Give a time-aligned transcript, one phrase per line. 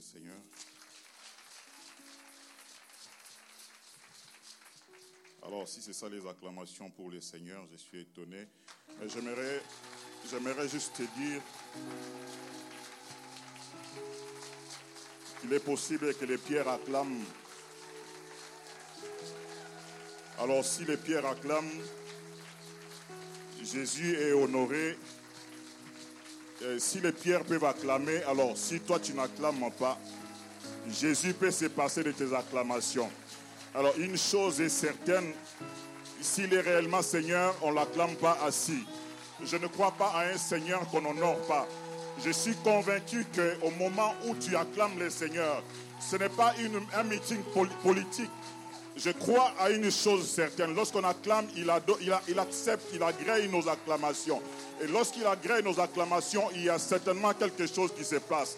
[0.00, 0.36] Seigneur
[5.42, 8.46] Alors, si c'est ça les acclamations pour le Seigneur, je suis étonné.
[9.00, 9.62] Mais j'aimerais,
[10.30, 11.42] j'aimerais juste te dire
[15.40, 17.24] qu'il est possible que les pierres acclament.
[20.38, 21.82] Alors, si les pierres acclament,
[23.62, 24.96] Jésus est honoré.
[26.62, 29.98] Et si les pierres peuvent acclamer, alors si toi tu n'acclames pas,
[30.90, 33.10] Jésus peut se passer de tes acclamations.
[33.74, 35.32] Alors une chose est certaine,
[36.20, 38.84] s'il est réellement Seigneur, on ne l'acclame pas assis.
[39.42, 41.66] Je ne crois pas à un Seigneur qu'on n'honore pas.
[42.22, 45.62] Je suis convaincu qu'au moment où tu acclames le Seigneur,
[45.98, 48.30] ce n'est pas une- un meeting poli- politique.
[48.96, 50.74] Je crois à une chose certaine.
[50.74, 51.70] Lorsqu'on acclame, il,
[52.38, 54.42] accepte, il agrée nos acclamations.
[54.82, 58.56] Et lorsqu'il agrée nos acclamations, il y a certainement quelque chose qui se passe.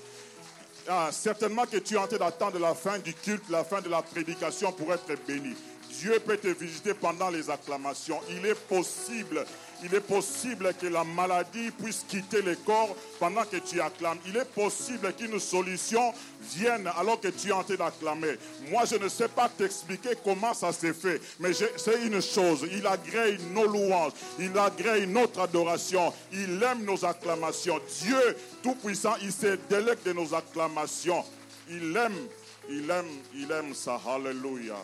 [0.88, 3.88] Ah, certainement que tu es en train d'attendre la fin du culte, la fin de
[3.88, 5.54] la prédication pour être béni.
[6.00, 8.20] Dieu peut te visiter pendant les acclamations.
[8.30, 9.44] Il est possible,
[9.84, 14.18] il est possible que la maladie puisse quitter le corps pendant que tu acclames.
[14.26, 18.38] Il est possible qu'une solution vienne alors que tu es en train d'acclamer.
[18.70, 22.66] Moi, je ne sais pas t'expliquer comment ça s'est fait, mais c'est une chose.
[22.72, 27.80] Il agrée nos louanges, il agrée notre adoration, il aime nos acclamations.
[28.02, 31.24] Dieu Tout-Puissant, il se délecte de nos acclamations.
[31.68, 32.28] Il aime,
[32.68, 34.00] il aime, il aime ça.
[34.06, 34.76] Alléluia.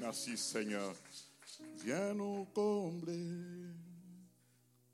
[0.00, 0.94] Merci Seigneur.
[1.84, 3.72] Viens nous combler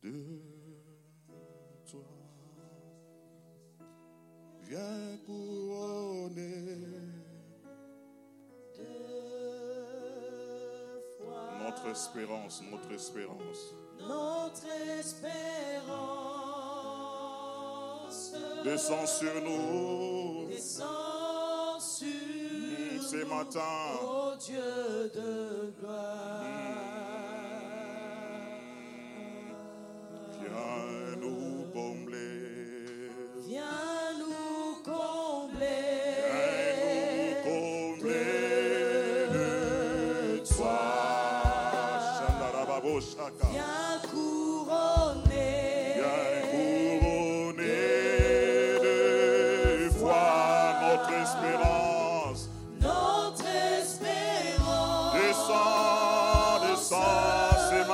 [0.03, 0.41] de
[1.91, 2.05] toi.
[4.63, 6.83] Viens couronner
[11.65, 13.75] notre espérance, notre espérance.
[14.01, 14.67] Notre
[14.99, 16.52] espérance
[18.65, 22.07] Descends sur nous descend sur
[23.03, 23.61] ce matin.
[24.03, 26.45] ô Dieu de gloire.
[30.41, 33.11] Viens nous combler.
[33.47, 34.02] Viens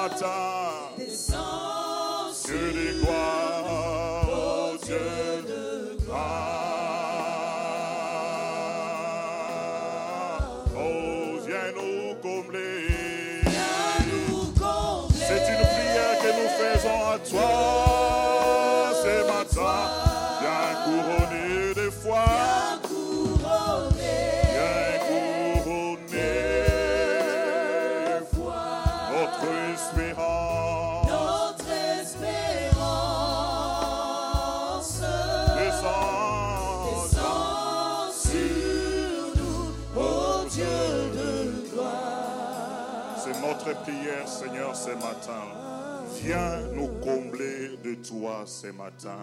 [0.09, 0.91] matin.
[0.97, 3.01] Descend sur de
[46.29, 49.17] Viens nous combler de toi ce matin.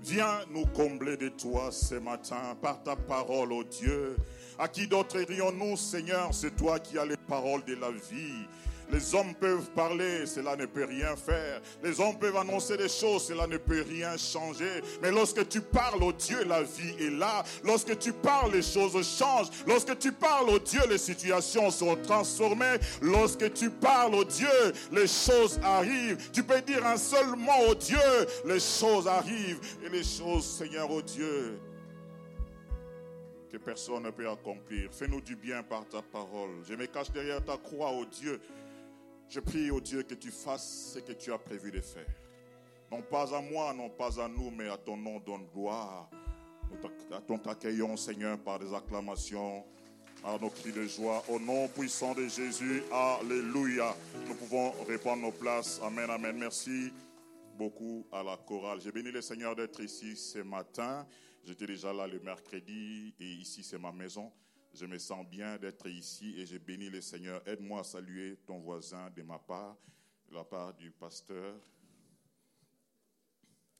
[0.00, 4.14] Viens nous combler de toi ce matin par ta parole, ô Dieu.
[4.56, 6.32] À qui d'autre irions-nous, Seigneur?
[6.32, 8.46] C'est toi qui as les paroles de la vie.
[8.94, 11.60] Les hommes peuvent parler, cela ne peut rien faire.
[11.82, 14.82] Les hommes peuvent annoncer des choses, cela ne peut rien changer.
[15.02, 17.42] Mais lorsque tu parles au Dieu, la vie est là.
[17.64, 19.50] Lorsque tu parles, les choses changent.
[19.66, 22.76] Lorsque tu parles au Dieu, les situations sont transformées.
[23.02, 26.30] Lorsque tu parles au Dieu, les choses arrivent.
[26.30, 27.98] Tu peux dire un seul mot au Dieu,
[28.46, 29.58] les choses arrivent.
[29.84, 31.58] Et les choses, Seigneur, au Dieu,
[33.50, 34.88] que personne ne peut accomplir.
[34.92, 36.62] Fais-nous du bien par ta parole.
[36.68, 38.40] Je me cache derrière ta croix, ô Dieu.
[39.28, 42.06] Je prie, ô Dieu, que tu fasses ce que tu as prévu de faire.
[42.90, 46.08] Non pas à moi, non pas à nous, mais à ton nom donne gloire.
[47.28, 49.64] Nous t'accueillons, Seigneur, par des acclamations,
[50.22, 51.24] par nos cris de joie.
[51.28, 53.94] Au nom puissant de Jésus, Alléluia.
[54.28, 55.80] Nous pouvons répondre nos places.
[55.82, 56.36] Amen, Amen.
[56.38, 56.92] Merci
[57.56, 58.80] beaucoup à la chorale.
[58.80, 61.06] J'ai béni le Seigneur d'être ici ce matin.
[61.44, 64.32] J'étais déjà là le mercredi et ici c'est ma maison.
[64.74, 67.46] Je me sens bien d'être ici et j'ai béni le Seigneur.
[67.46, 69.76] Aide-moi à saluer ton voisin de ma part,
[70.28, 71.60] de la part du pasteur.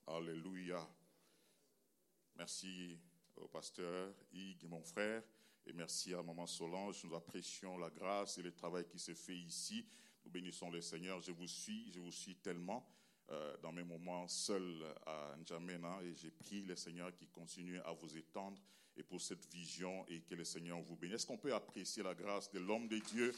[0.06, 0.88] Alléluia.
[2.36, 2.96] Merci
[3.34, 5.24] au pasteur Hugues, mon frère,
[5.66, 7.02] et merci à Maman Solange.
[7.02, 9.84] Nous apprécions la grâce et le travail qui se fait ici.
[10.24, 11.20] Nous bénissons le Seigneur.
[11.20, 12.88] Je vous suis, je vous suis tellement
[13.30, 17.90] euh, dans mes moments seuls à N'Djamena et j'ai prié le Seigneur qui continue à
[17.90, 18.62] vous étendre
[18.96, 21.16] et pour cette vision et que le Seigneur vous bénisse.
[21.16, 23.34] Est-ce qu'on peut apprécier la grâce de l'homme de Dieu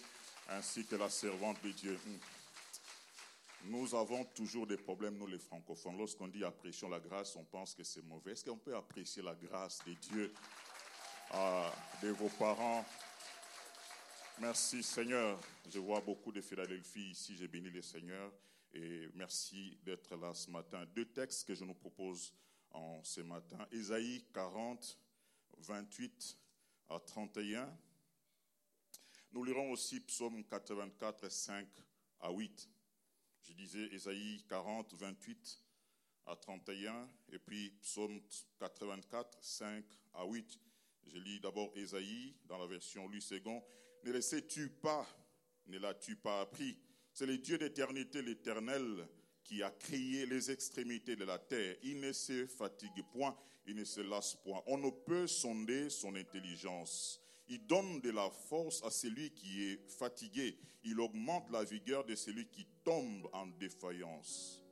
[0.48, 1.98] ainsi que la servante de Dieu?
[2.06, 2.18] Hmm.
[3.64, 5.96] Nous avons toujours des problèmes, nous les francophones.
[5.96, 8.32] Lorsqu'on dit apprécions la grâce, on pense que c'est mauvais.
[8.32, 10.32] Est-ce qu'on peut apprécier la grâce de Dieu,
[11.30, 11.72] ah,
[12.02, 12.84] de vos parents?
[14.38, 15.40] Merci Seigneur.
[15.68, 17.34] Je vois beaucoup de Philadelphie ici.
[17.36, 18.30] J'ai béni le Seigneur.
[18.74, 20.84] Et merci d'être là ce matin.
[20.94, 22.34] Deux textes que je nous propose
[22.70, 23.66] en ce matin.
[23.72, 24.98] Ésaïe 40,
[25.58, 26.38] 28
[26.88, 27.76] à 31.
[29.32, 31.66] Nous lirons aussi Psaume 84, 5
[32.20, 32.70] à 8.
[33.42, 35.62] Je disais Ésaïe 40, 28
[36.26, 38.20] à 31, et puis Psaume
[38.58, 40.60] 84, 5 à 8.
[41.06, 43.60] Je lis d'abord Ésaïe dans la version Louis II.
[44.04, 45.06] Ne laissais-tu pas,
[45.66, 46.78] ne l'as-tu pas appris?
[47.12, 49.08] C'est le Dieu d'éternité, l'Éternel,
[49.46, 51.76] qui a créé les extrémités de la terre.
[51.82, 54.62] Il ne se fatigue point, il ne se lasse point.
[54.66, 57.20] On ne peut sonder son intelligence.
[57.48, 60.58] Il donne de la force à celui qui est fatigué.
[60.82, 64.64] Il augmente la vigueur de celui qui tombe en défaillance.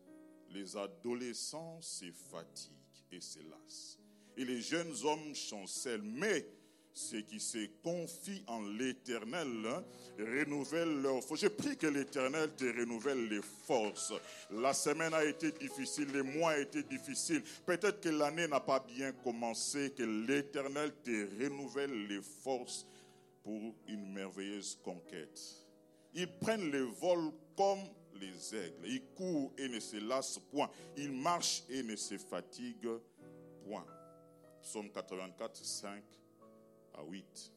[0.51, 2.73] Les adolescents se fatiguent
[3.13, 4.01] et se lassent.
[4.37, 6.03] Et les jeunes hommes chancellent.
[6.03, 6.47] Mais
[6.95, 9.85] ceux qui se confient en l'éternel hein,
[10.19, 11.41] renouvellent leur force.
[11.41, 14.13] Je prie que l'éternel te renouvelle les forces.
[14.53, 17.43] La semaine a été difficile, les mois ont été difficiles.
[17.67, 22.87] Peut-être que l'année n'a pas bien commencé, que l'éternel te renouvelle les forces
[23.43, 25.41] pour une merveilleuse conquête.
[26.15, 27.83] Ils prennent le vol comme
[28.21, 28.87] les aigles.
[28.87, 30.71] Ils courent et ne se lassent point.
[30.97, 33.01] Ils marchent et ne se fatiguent
[33.67, 33.85] point.
[34.63, 36.03] Psaume 84, 5
[36.95, 37.53] à 8.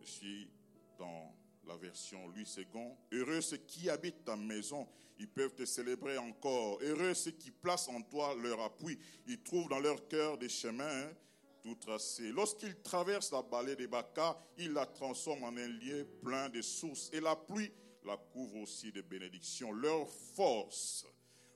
[0.00, 0.50] Je suis
[0.98, 1.34] dans
[1.66, 2.64] la version Louis II.
[3.12, 4.88] Heureux ceux qui habitent ta maison,
[5.18, 6.78] ils peuvent te célébrer encore.
[6.82, 8.98] Heureux ceux qui placent en toi leur appui.
[9.26, 11.10] Ils trouvent dans leur cœur des chemins
[11.62, 12.32] tout tracés.
[12.32, 17.10] Lorsqu'ils traversent la vallée des Bacas, ils la transforment en un lieu plein de sources.
[17.12, 17.72] Et la pluie
[18.04, 19.72] la couvre aussi de bénédictions.
[19.72, 21.06] Leur force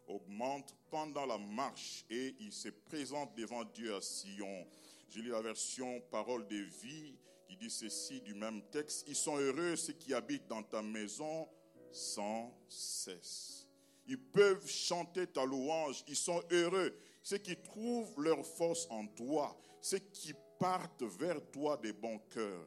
[0.06, 4.66] augmente pendant la marche et ils se présentent devant Dieu à Sion.
[5.12, 7.14] J'ai lu la version Parole de vie
[7.46, 9.04] qui dit ceci du même texte.
[9.06, 11.46] Ils sont heureux ceux qui habitent dans ta maison
[11.90, 13.68] sans cesse.
[14.06, 16.02] Ils peuvent chanter ta louange.
[16.08, 19.54] Ils sont heureux ceux qui trouvent leur force en toi.
[19.82, 22.66] Ceux qui partent vers toi des bons cœurs.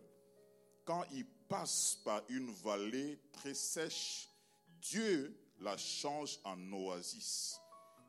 [0.84, 4.30] Quand ils passent par une vallée très sèche,
[4.84, 7.60] Dieu la change en oasis.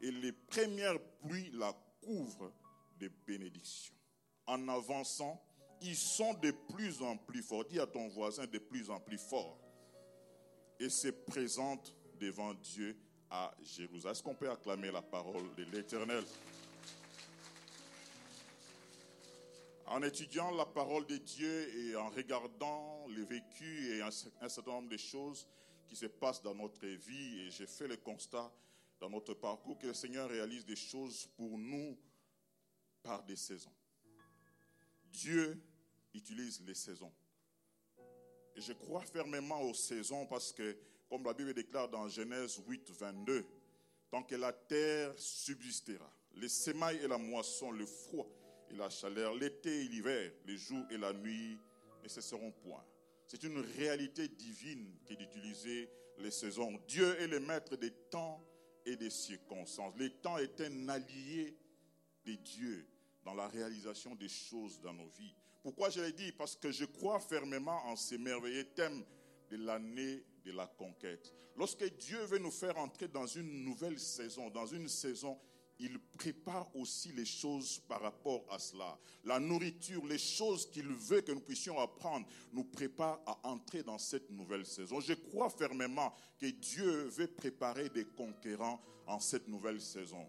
[0.02, 2.52] Et les premières pluies la couvrent
[2.98, 3.95] de bénédictions
[4.46, 5.42] en avançant,
[5.82, 7.64] ils sont de plus en plus forts.
[7.64, 9.58] Dis à ton voisin de plus en plus forts.
[10.78, 12.96] Et se présentent devant Dieu
[13.30, 14.12] à Jérusalem.
[14.12, 16.24] Est-ce qu'on peut acclamer la parole de l'Éternel?
[19.86, 24.88] En étudiant la parole de Dieu et en regardant le vécu et un certain nombre
[24.88, 25.46] de choses
[25.86, 28.52] qui se passent dans notre vie, et j'ai fait le constat
[28.98, 31.96] dans notre parcours que le Seigneur réalise des choses pour nous
[33.02, 33.75] par des saisons.
[35.16, 35.58] Dieu
[36.12, 37.12] utilise les saisons.
[38.54, 40.76] Et je crois fermement aux saisons parce que,
[41.08, 43.46] comme la Bible déclare dans Genèse 8, 22,
[44.10, 48.28] tant que la terre subsistera, les semailles et la moisson, le froid
[48.70, 51.58] et la chaleur, l'été et l'hiver, les jours et la nuit
[52.02, 52.84] ne cesseront point.
[53.26, 56.78] C'est une réalité divine que d'utiliser les saisons.
[56.86, 58.46] Dieu est le maître des temps
[58.84, 59.94] et des circonstances.
[59.96, 61.56] Les temps est un allié
[62.26, 62.86] de Dieu
[63.26, 65.34] dans la réalisation des choses dans nos vies.
[65.62, 66.30] Pourquoi je l'ai dit?
[66.30, 69.04] Parce que je crois fermement en ces merveilleux thèmes
[69.50, 71.34] de l'année de la conquête.
[71.56, 75.36] Lorsque Dieu veut nous faire entrer dans une nouvelle saison, dans une saison
[75.78, 78.98] il prépare aussi les choses par rapport à cela.
[79.24, 83.98] La nourriture, les choses qu'il veut que nous puissions apprendre, nous prépare à entrer dans
[83.98, 85.00] cette nouvelle saison.
[85.00, 90.26] Je crois fermement que Dieu veut préparer des conquérants en cette nouvelle saison.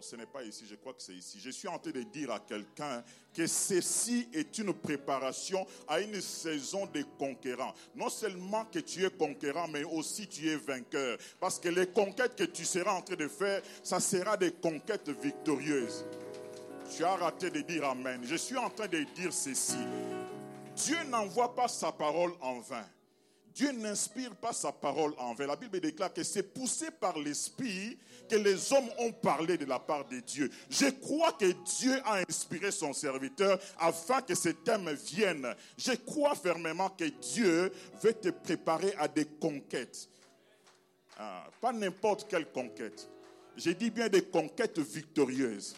[0.00, 1.38] Ce n'est pas ici, je crois que c'est ici.
[1.40, 6.20] Je suis en train de dire à quelqu'un que ceci est une préparation à une
[6.20, 7.74] saison de conquérants.
[7.94, 11.18] Non seulement que tu es conquérant, mais aussi tu es vainqueur.
[11.40, 15.08] Parce que les conquêtes que tu seras en train de faire, ça sera des conquêtes
[15.08, 16.04] victorieuses.
[16.94, 18.20] Tu as raté de dire Amen.
[18.24, 19.78] Je suis en train de dire ceci.
[20.76, 22.84] Dieu n'envoie pas sa parole en vain.
[23.54, 25.46] Dieu n'inspire pas sa parole en vain.
[25.46, 27.96] La Bible déclare que c'est poussé par l'Esprit
[28.28, 30.50] que les hommes ont parlé de la part de Dieu.
[30.68, 35.54] Je crois que Dieu a inspiré son serviteur afin que ces thèmes viennent.
[35.78, 40.08] Je crois fermement que Dieu veut te préparer à des conquêtes.
[41.16, 43.08] Ah, pas n'importe quelle conquête.
[43.56, 45.76] Je dis bien des conquêtes victorieuses.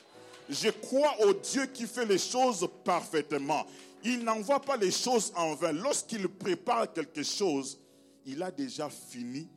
[0.49, 3.66] Je crois au Dieu qui fait les choses parfaitement.
[4.09, 5.73] Il n'envoie pas les choses en vain.
[5.73, 7.81] Lorsqu'il prépare quelque chose,
[8.25, 9.49] il a déjà fini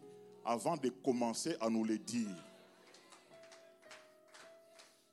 [0.44, 2.36] avant de commencer à nous le dire.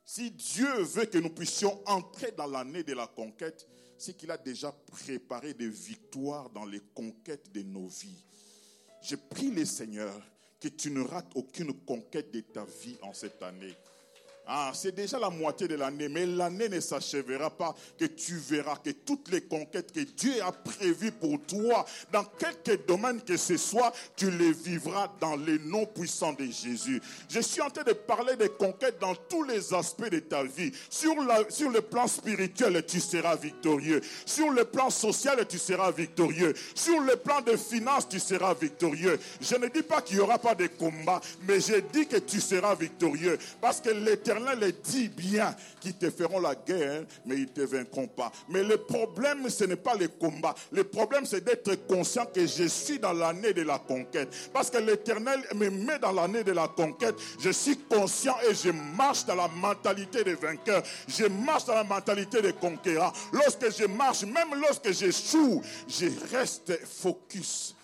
[0.03, 4.37] Si Dieu veut que nous puissions entrer dans l'année de la conquête, c'est qu'il a
[4.39, 8.25] déjà préparé des victoires dans les conquêtes de nos vies.
[9.03, 10.19] Je prie le Seigneur
[10.59, 13.75] que tu ne rates aucune conquête de ta vie en cette année.
[14.49, 18.77] Ah, c'est déjà la moitié de l'année, mais l'année ne s'achèvera pas que tu verras
[18.77, 23.57] que toutes les conquêtes que Dieu a prévues pour toi, dans quelque domaine que ce
[23.57, 27.01] soit, tu les vivras dans le nom puissant de Jésus.
[27.29, 30.71] Je suis en train de parler des conquêtes dans tous les aspects de ta vie.
[30.89, 31.13] Sur,
[31.49, 33.99] sur le plan spirituel, tu seras victorieux.
[34.25, 36.53] Sur le plan social, tu seras victorieux.
[36.73, 39.19] Sur le plan de finances, tu seras victorieux.
[39.41, 42.39] Je ne dis pas qu'il n'y aura pas de combat, mais je dis que tu
[42.39, 43.37] seras victorieux.
[43.59, 47.61] Parce que l'éternel l'Éternel dit bien qu'ils te feront la guerre, mais ils ne te
[47.61, 48.31] vaincront pas.
[48.49, 50.55] Mais le problème, ce n'est pas le combat.
[50.71, 54.29] Le problème, c'est d'être conscient que je suis dans l'année de la conquête.
[54.53, 57.15] Parce que l'Éternel me met dans l'année de la conquête.
[57.39, 60.83] Je suis conscient et je marche dans la mentalité des vainqueurs.
[61.07, 63.13] Je marche dans la mentalité des conquérants.
[63.31, 67.75] Lorsque je marche, même lorsque j'échoue, je reste focus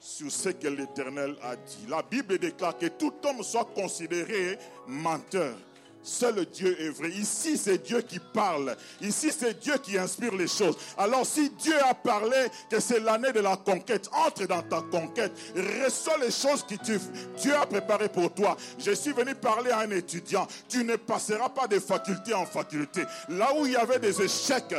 [0.00, 1.86] sur ce que l'Éternel a dit.
[1.88, 4.58] La Bible déclare que tout homme soit considéré
[4.88, 5.54] menteur.
[6.02, 7.10] Seul Dieu est vrai.
[7.10, 8.76] Ici, c'est Dieu qui parle.
[9.00, 10.76] Ici, c'est Dieu qui inspire les choses.
[10.98, 15.32] Alors, si Dieu a parlé que c'est l'année de la conquête, entre dans ta conquête.
[15.54, 18.56] Reçois les choses que Dieu a préparées pour toi.
[18.78, 20.46] Je suis venu parler à un étudiant.
[20.68, 23.02] Tu ne passeras pas de faculté en faculté.
[23.28, 24.74] Là où il y avait des échecs,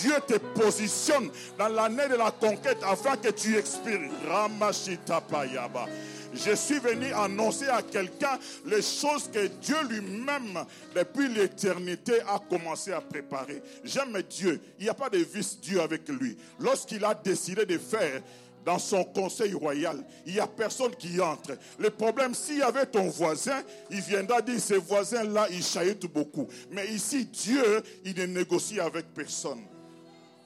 [0.00, 4.00] Dieu te positionne dans l'année de la conquête afin que tu expires.
[4.28, 5.86] Ramashita Payaba.
[6.34, 12.92] Je suis venu annoncer à quelqu'un les choses que Dieu lui-même, depuis l'éternité, a commencé
[12.92, 13.62] à préparer.
[13.84, 14.60] J'aime Dieu.
[14.78, 16.36] Il n'y a pas de vice-Dieu avec lui.
[16.58, 18.22] Lorsqu'il a décidé de faire,
[18.64, 21.58] dans son conseil royal, il n'y a personne qui entre.
[21.78, 23.60] Le problème, s'il y avait ton voisin,
[23.90, 26.48] il viendra dire, ces voisins-là, ils chahutent beaucoup.
[26.70, 29.62] Mais ici, Dieu, il ne négocie avec personne.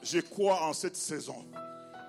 [0.01, 1.45] Je crois en cette saison.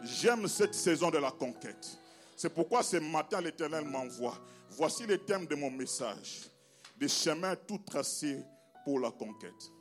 [0.03, 1.99] J'aime cette saison de la conquête.
[2.39, 4.39] C'est pourquoi ce matin l'Éternel m'envoie.
[4.71, 6.49] Voici les thèmes de mon message.
[6.97, 8.39] Des chemins tout tracés
[8.85, 9.73] pour la conquête.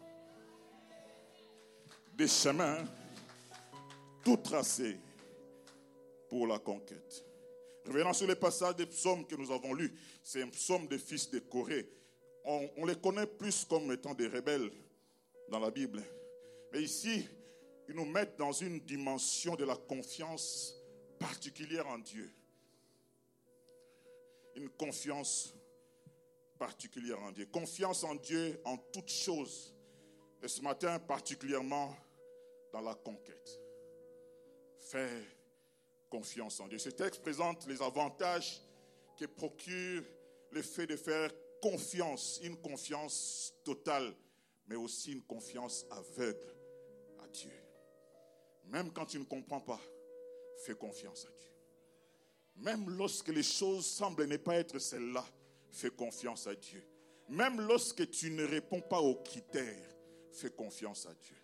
[2.16, 2.84] Des chemins
[4.26, 4.98] tout tracés
[6.32, 7.24] pour la conquête.
[7.86, 9.96] Revenons sur les passages des psaumes que nous avons lus.
[10.24, 11.88] C'est un psaume des fils de Corée.
[12.44, 14.72] On, on, les connaît plus comme étant des rebelles
[15.50, 16.04] dans la Bible.
[16.74, 17.24] Mais ici,
[17.88, 20.74] ils nous mettent dans une dimension de la confiance
[21.20, 22.34] particulière en Dieu
[24.58, 25.54] une confiance
[26.58, 27.46] particulière en Dieu.
[27.46, 29.74] Confiance en Dieu en toutes choses.
[30.42, 31.96] Et ce matin, particulièrement
[32.74, 33.62] dans la conquête.
[34.80, 35.24] Faire
[36.10, 36.80] confiance en Dieu.
[36.80, 38.62] Ce texte présente les avantages
[39.16, 40.04] que procure
[40.52, 44.16] le fait de faire confiance, une confiance totale,
[44.68, 46.56] mais aussi une confiance aveugle
[47.20, 47.52] à Dieu.
[48.66, 49.82] Même quand tu ne comprends pas,
[50.66, 51.57] fais confiance à Dieu.
[52.58, 55.26] Même lorsque les choses semblent ne pas être celles-là,
[55.72, 56.84] fais confiance à Dieu.
[57.30, 59.96] Même lorsque tu ne réponds pas aux critères,
[60.32, 61.36] fais confiance à Dieu.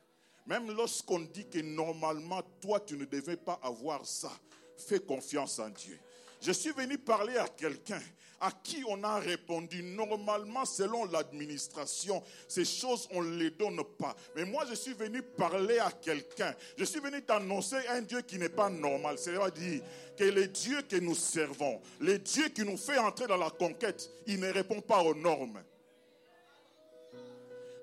[0.46, 4.32] Même lorsqu'on dit que normalement, toi, tu ne devais pas avoir ça,
[4.77, 6.00] fais confiance en Dieu.
[6.46, 8.02] Je suis venu parler à quelqu'un
[8.44, 12.22] à qui on a répondu normalement selon l'administration.
[12.50, 14.14] Ces choses, on ne les donne pas.
[14.36, 16.54] Mais moi, je suis venu parler à quelqu'un.
[16.78, 19.18] Je suis venu t'annoncer un Dieu qui n'est pas normal.
[19.18, 19.82] C'est-à-dire
[20.18, 24.10] que le Dieu que nous servons, le Dieu qui nous fait entrer dans la conquête,
[24.28, 25.64] il ne répond pas aux normes.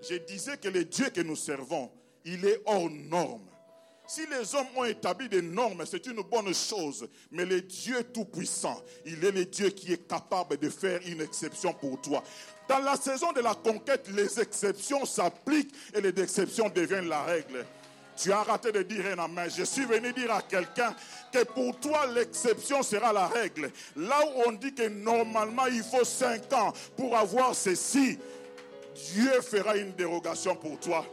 [0.02, 1.90] Je disais que le Dieu que nous servons,
[2.26, 3.49] il est hors norme.
[4.12, 7.08] Si les hommes ont établi des normes, c'est une bonne chose.
[7.30, 11.72] Mais le Dieu Tout-Puissant, il est le Dieu qui est capable de faire une exception
[11.72, 12.20] pour toi.
[12.68, 17.64] Dans la saison de la conquête, les exceptions s'appliquent et les exceptions deviennent la règle.
[18.16, 19.48] Tu as raté de dire un amen.
[19.48, 20.92] Je suis venu dire à quelqu'un
[21.32, 23.70] que pour toi, l'exception sera la règle.
[23.94, 28.18] Là où on dit que normalement, il faut cinq ans pour avoir ceci,
[29.14, 31.06] Dieu fera une dérogation pour toi.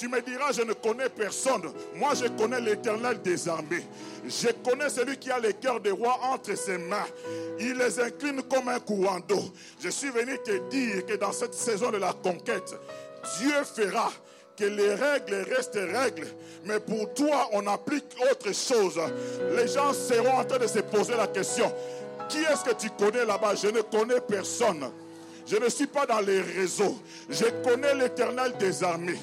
[0.00, 1.70] Tu me diras, je ne connais personne.
[1.94, 3.84] Moi, je connais l'éternel des armées.
[4.26, 7.04] Je connais celui qui a les cœurs des rois entre ses mains.
[7.58, 9.42] Il les incline comme un courant d'eau.
[9.78, 12.74] Je suis venu te dire que dans cette saison de la conquête,
[13.40, 14.10] Dieu fera
[14.56, 16.28] que les règles restent règles,
[16.64, 18.98] mais pour toi, on applique autre chose.
[19.54, 21.70] Les gens seront en train de se poser la question,
[22.26, 23.54] qui est-ce que tu connais là-bas?
[23.54, 24.90] Je ne connais personne.
[25.46, 26.98] Je ne suis pas dans les réseaux.
[27.28, 29.18] Je connais l'éternel des armées.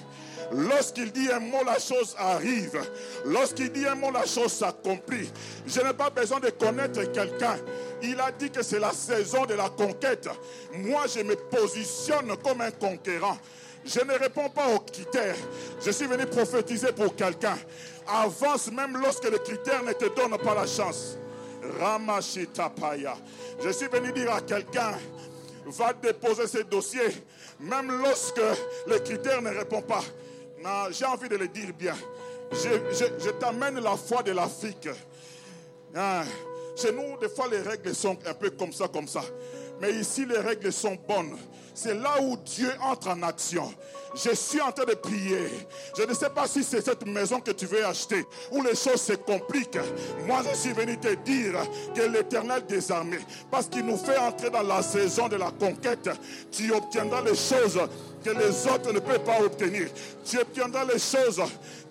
[0.51, 2.81] Lorsqu'il dit un mot, la chose arrive.
[3.25, 5.29] Lorsqu'il dit un mot, la chose s'accomplit.
[5.65, 7.57] Je n'ai pas besoin de connaître quelqu'un.
[8.01, 10.29] Il a dit que c'est la saison de la conquête.
[10.73, 13.37] Moi, je me positionne comme un conquérant.
[13.85, 15.35] Je ne réponds pas aux critères.
[15.83, 17.57] Je suis venu prophétiser pour quelqu'un.
[18.07, 21.17] Avance même lorsque les critères ne te donnent pas la chance.
[21.79, 23.15] Ramashitapaya.
[23.63, 24.93] Je suis venu dire à quelqu'un,
[25.65, 27.23] va déposer ses dossiers,
[27.59, 28.41] même lorsque
[28.87, 30.03] les critères ne répondent pas.
[30.63, 31.95] Non, j'ai envie de le dire bien.
[32.51, 32.57] Je,
[32.91, 34.89] je- je t'amène la foi de l'Afrique.
[35.95, 36.23] Hein,
[36.75, 39.21] Chez nous, des fois, les règles sont un peu comme ça, comme ça.
[39.81, 41.35] Mais ici, les règles sont bonnes.
[41.73, 43.71] C'est là où Dieu entre en action.
[44.15, 45.47] Je suis en train de prier.
[45.97, 49.01] Je ne sais pas si c'est cette maison que tu veux acheter, où les choses
[49.01, 49.77] se compliquent.
[50.25, 51.53] Moi, je suis venu te dire
[51.95, 53.19] que l'éternel des armées,
[53.51, 56.09] parce qu'il nous fait entrer dans la saison de la conquête,
[56.51, 57.79] tu obtiendras les choses
[58.31, 59.87] les autres ne peuvent pas obtenir.
[60.25, 61.41] Tu obtiendras les choses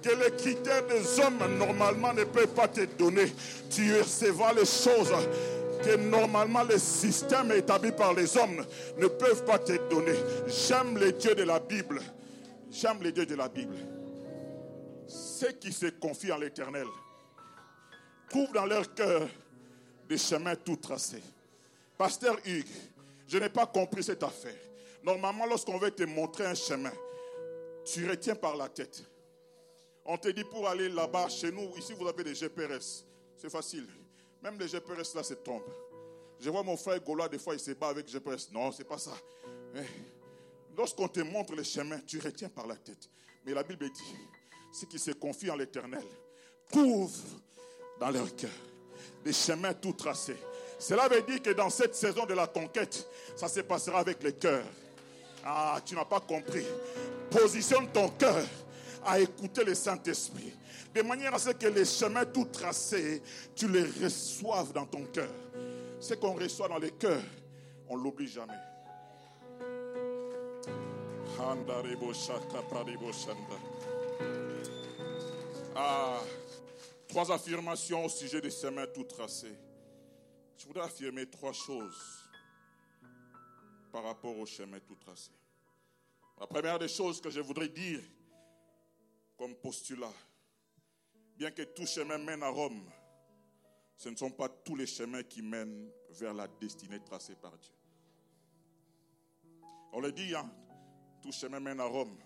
[0.03, 3.33] que les critères des hommes normalement ne peuvent pas te donner.
[3.71, 5.13] Tu recevras les choses
[5.83, 8.65] que normalement les systèmes établis par les hommes
[8.99, 10.15] ne peuvent pas te donner.
[10.47, 12.01] J'aime les dieux de la Bible.
[12.71, 13.77] J'aime les dieux de la Bible.
[15.07, 16.87] Ceux qui se confient en l'éternel
[18.29, 19.29] trouvent dans leur cœur
[20.09, 21.23] des chemins tout tracés.
[21.97, 22.67] Pasteur Hugues,
[23.29, 24.66] je n'ai pas compris cette affaire.
[25.07, 26.93] Normalement, lorsqu'on veut te montrer un chemin,
[27.85, 29.05] tu retiens par la tête.
[30.05, 33.05] On te dit pour aller là-bas, chez nous, ici vous avez des GPRS.
[33.37, 33.87] C'est facile.
[34.43, 35.71] Même les GPRS là se trompent.
[36.41, 38.51] Je vois mon frère Gaulois, des fois il se bat avec GPS.
[38.51, 39.13] Non, c'est pas ça.
[39.73, 39.87] Mais
[40.77, 43.09] lorsqu'on te montre le chemin, tu retiens par la tête.
[43.45, 44.17] Mais la Bible dit,
[44.73, 46.05] ceux qui se confient en l'éternel
[46.69, 47.23] trouvent
[48.01, 48.51] dans leur cœur
[49.25, 50.37] des chemins tout tracés.
[50.81, 54.33] Cela veut dire que dans cette saison de la conquête, ça se passera avec le
[54.33, 54.65] cœur.
[55.49, 56.67] Ah, tu n'as pas compris.
[57.31, 58.45] Positionne ton cœur
[59.05, 60.53] à écouter le Saint-Esprit.
[60.93, 63.23] De manière à ce que les chemins tout tracés,
[63.55, 65.31] tu les reçoives dans ton cœur.
[66.01, 67.23] Ce qu'on reçoit dans le cœur,
[67.89, 68.59] on l'oublie jamais.
[75.77, 76.21] Ah,
[77.07, 79.57] trois affirmations au sujet des chemins tout tracés.
[80.59, 82.26] Je voudrais affirmer trois choses
[83.97, 85.31] par rapport au chemin tout tracé.
[86.39, 88.03] La première des choses que je voudrais dire
[89.39, 90.13] comme postulat,
[91.35, 92.91] bien que tout chemin mène à Rome,
[93.97, 97.73] ce ne sont pas tous les chemins qui mènent vers la destinée tracée par Dieu.
[99.95, 100.47] On le dit, hein,
[101.23, 102.19] tout chemin mène à Rome,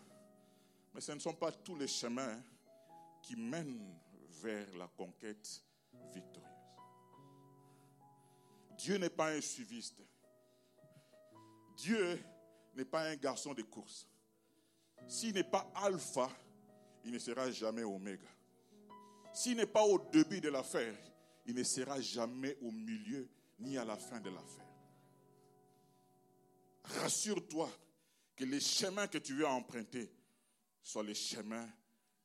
[0.93, 2.43] mais ce ne sont pas tous les chemins
[3.23, 3.97] qui mènent
[4.43, 5.63] vers la conquête
[6.13, 6.51] victorieuse.
[8.77, 10.03] Dieu n'est pas un suiviste.
[11.81, 12.23] Dieu
[12.75, 14.07] n'est pas un garçon de course.
[15.09, 16.31] S'il n'est pas alpha,
[17.05, 18.29] il ne sera jamais oméga.
[19.33, 20.95] S'il n'est pas au début de l'affaire,
[21.47, 24.67] il ne sera jamais au milieu ni à la fin de l'affaire.
[26.85, 27.71] Rassure-toi
[28.37, 30.13] que les chemins que tu veux emprunter
[30.83, 31.69] soient les chemins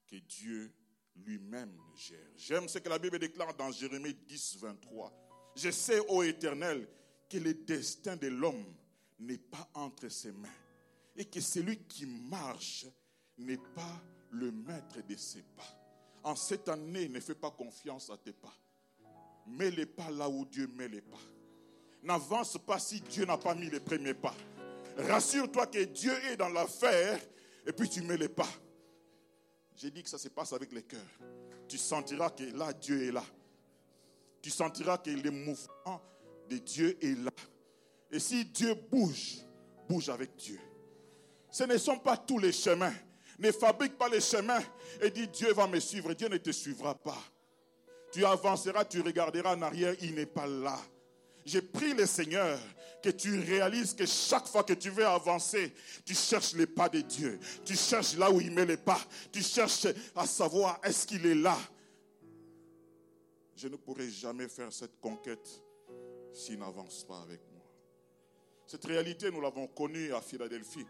[0.08, 0.74] que Dieu
[1.15, 2.18] lui-même gère.
[2.36, 5.13] J'aime ce que la Bible déclare dans Jérémie 10, 23.
[5.56, 6.88] Je sais, ô Éternel,
[7.30, 8.65] que le destin de l'homme
[9.19, 10.49] n'est pas entre ses mains
[11.15, 12.86] et que celui qui marche
[13.38, 14.01] n'est pas
[14.32, 15.63] le maître de ses pas.
[16.23, 18.54] En cette année, ne fais pas confiance à tes pas.
[19.47, 21.19] Mets les pas là où Dieu met les pas.
[22.01, 24.36] N'avance pas si Dieu n'a pas mis les premiers pas.
[24.97, 27.19] Rassure-toi que Dieu est dans l'affaire
[27.65, 28.47] et puis tu mets les pas.
[29.75, 31.06] J'ai dit que ça se passe avec le cœur.
[31.67, 33.23] Tu sentiras que là, Dieu est là.
[34.41, 36.01] Tu sentiras que le mouvement
[36.49, 37.32] de Dieu est là.
[38.12, 39.38] Et si Dieu bouge,
[39.88, 40.60] bouge avec Dieu.
[41.52, 42.94] Ce ne sont pas tous les chemins.
[43.39, 44.62] Ne fabrique pas les chemins
[45.02, 46.13] et dis Dieu va me suivre.
[46.13, 47.22] Dieu ne te suivra pas.
[48.12, 50.80] Tu avanceras, tu regarderas en arrière, il n'est pas là.
[51.46, 52.58] J'ai pris le Seigneur
[53.04, 57.02] que tu réalises que chaque fois que tu veux avancer, tu cherches les pas de
[57.02, 57.39] Dieu.
[57.63, 59.00] Tu cherches là où il met les pas.
[59.32, 61.58] Tu cherches à savoir est-ce qu'il est là?
[63.56, 65.62] Je ne pourrai jamais faire cette conquête
[66.34, 67.55] s'il n'avance pas avec moi.
[68.67, 70.86] Cette réalité, nous l'avons connue à Philadelphie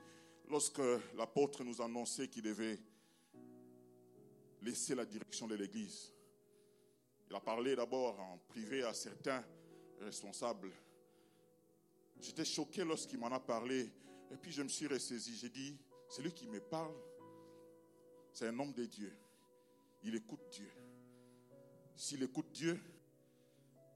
[0.49, 0.81] lorsque
[1.15, 2.79] l'apôtre nous annonçait qu'il devait
[4.61, 6.13] laisser la direction de l'Église.
[7.29, 9.43] Il a parlé d'abord en privé à certains
[9.99, 10.71] responsables.
[12.21, 13.89] J'étais choqué lorsqu'il m'en a parlé.
[14.31, 15.35] Et puis je me suis ressaisi.
[15.35, 16.95] J'ai dit, c'est lui qui me parle.
[18.31, 19.13] C'est un homme de Dieu.
[20.03, 20.69] Il écoute Dieu.
[21.95, 22.79] S'il écoute Dieu,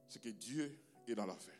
[0.07, 1.59] c'est que Dieu est dans l'affaire.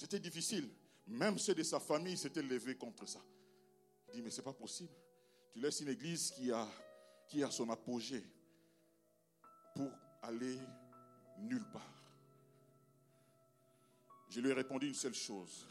[0.00, 0.66] C'était difficile.
[1.08, 3.20] Même ceux de sa famille s'étaient levés contre ça.
[4.08, 4.94] Il dit, mais ce n'est pas possible.
[5.52, 6.66] Tu laisses une église qui a,
[7.28, 8.24] qui a son apogée
[9.74, 9.90] pour
[10.22, 10.58] aller
[11.40, 12.02] nulle part.
[14.30, 15.66] Je lui ai répondu une seule chose.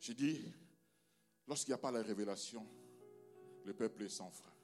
[0.00, 0.40] J'ai dit,
[1.46, 2.66] lorsqu'il n'y a pas la révélation,
[3.66, 4.54] le peuple est sans frein.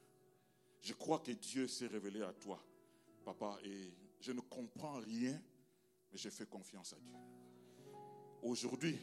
[0.81, 2.59] Je crois que Dieu s'est révélé à toi,
[3.23, 5.39] papa, et je ne comprends rien,
[6.11, 7.13] mais je fais confiance à Dieu.
[8.43, 8.99] Aujourd'hui,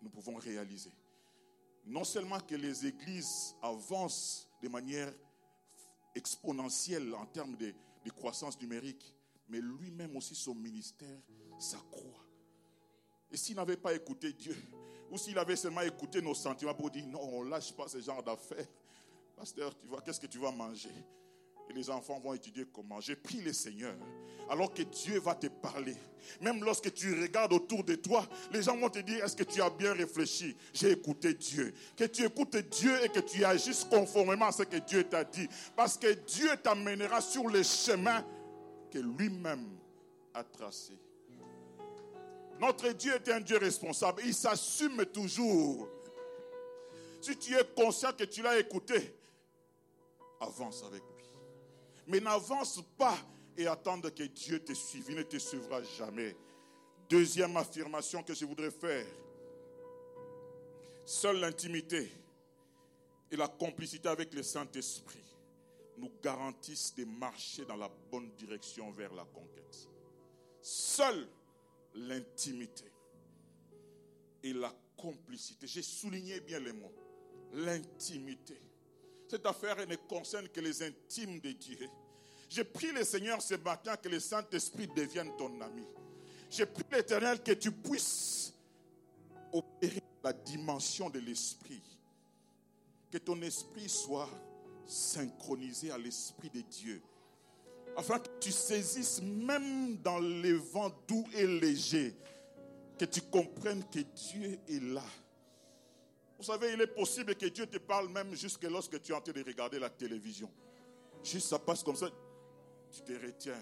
[0.00, 0.92] nous pouvons réaliser.
[1.84, 5.12] Non seulement que les églises avancent de manière
[6.14, 7.74] exponentielle en termes de,
[8.16, 9.14] croissance numérique,
[9.48, 11.18] mais lui-même aussi son ministère
[11.58, 12.24] s'accroît.
[13.32, 14.56] Et s'il n'avait pas écouté Dieu,
[15.10, 18.00] ou s'il avait seulement écouté nos sentiments pour dire non, on ne lâche pas ce
[18.00, 18.66] genre d'affaires,
[19.34, 20.94] pasteur, tu vois, qu'est-ce que tu vas manger?
[21.68, 23.00] Et les enfants vont étudier comment.
[23.00, 23.94] J'ai pris le Seigneur,
[24.48, 25.96] alors que Dieu va te parler.
[26.40, 29.60] Même lorsque tu regardes autour de toi, les gens vont te dire est-ce que tu
[29.60, 30.56] as bien réfléchi?
[30.72, 31.74] J'ai écouté Dieu.
[31.96, 35.48] Que tu écoutes Dieu et que tu agisses conformément à ce que Dieu t'a dit.
[35.74, 38.24] Parce que Dieu t'amènera sur le chemin
[38.90, 39.66] que lui-même
[40.34, 40.94] a tracé.
[42.60, 44.22] Notre Dieu est un Dieu responsable.
[44.24, 45.88] Il s'assume toujours.
[47.20, 49.14] Si tu es conscient que tu l'as écouté,
[50.40, 51.15] avance avec lui.
[52.06, 53.16] Mais n'avance pas
[53.56, 55.06] et attendre que Dieu te suive.
[55.08, 56.36] Il ne te suivra jamais.
[57.08, 59.06] Deuxième affirmation que je voudrais faire.
[61.04, 62.10] Seule l'intimité
[63.30, 65.24] et la complicité avec le Saint-Esprit
[65.98, 69.88] nous garantissent de marcher dans la bonne direction vers la conquête.
[70.60, 71.26] Seule
[71.94, 72.84] l'intimité
[74.42, 75.66] et la complicité.
[75.66, 76.92] J'ai souligné bien les mots.
[77.52, 78.60] L'intimité.
[79.28, 81.88] Cette affaire ne concerne que les intimes de Dieu.
[82.48, 85.84] J'ai pris le Seigneur ce matin que le Saint-Esprit devienne ton ami.
[86.50, 88.54] J'ai pris l'Éternel que tu puisses
[89.52, 91.82] opérer la dimension de l'Esprit.
[93.10, 94.30] Que ton esprit soit
[94.86, 97.02] synchronisé à l'Esprit de Dieu
[97.96, 102.14] afin que tu saisisses même dans les vents doux et légers,
[102.98, 105.04] que tu comprennes que Dieu est là.
[106.38, 109.20] Vous savez, il est possible que Dieu te parle même jusque lorsque tu es en
[109.20, 110.50] train de regarder la télévision.
[111.22, 112.08] Juste ça passe comme ça,
[112.92, 113.60] tu te retiens.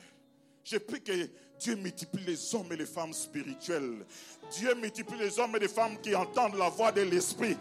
[0.64, 1.12] J'ai pris que
[1.58, 4.04] Dieu multiplie les hommes et les femmes spirituels.
[4.50, 7.56] Dieu multiplie les hommes et les femmes qui entendent la voix de l'Esprit.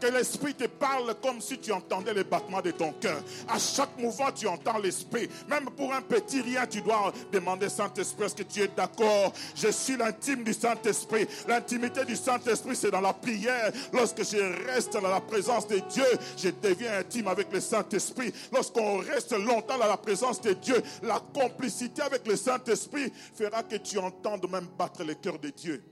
[0.00, 3.22] Que l'Esprit te parle comme si tu entendais les battements de ton cœur.
[3.48, 5.28] À chaque mouvement, tu entends l'Esprit.
[5.48, 9.32] Même pour un petit rien, tu dois demander Saint-Esprit, est-ce que tu es d'accord?
[9.54, 11.26] Je suis l'intime du Saint-Esprit.
[11.48, 13.72] L'intimité du Saint-Esprit, c'est dans la prière.
[13.92, 16.06] Lorsque je reste dans la présence de Dieu,
[16.36, 18.32] je deviens intime avec le Saint-Esprit.
[18.52, 23.76] Lorsqu'on reste longtemps dans la présence de Dieu, la complicité avec le Saint-Esprit fera que
[23.76, 25.82] tu entendes même battre le cœur de Dieu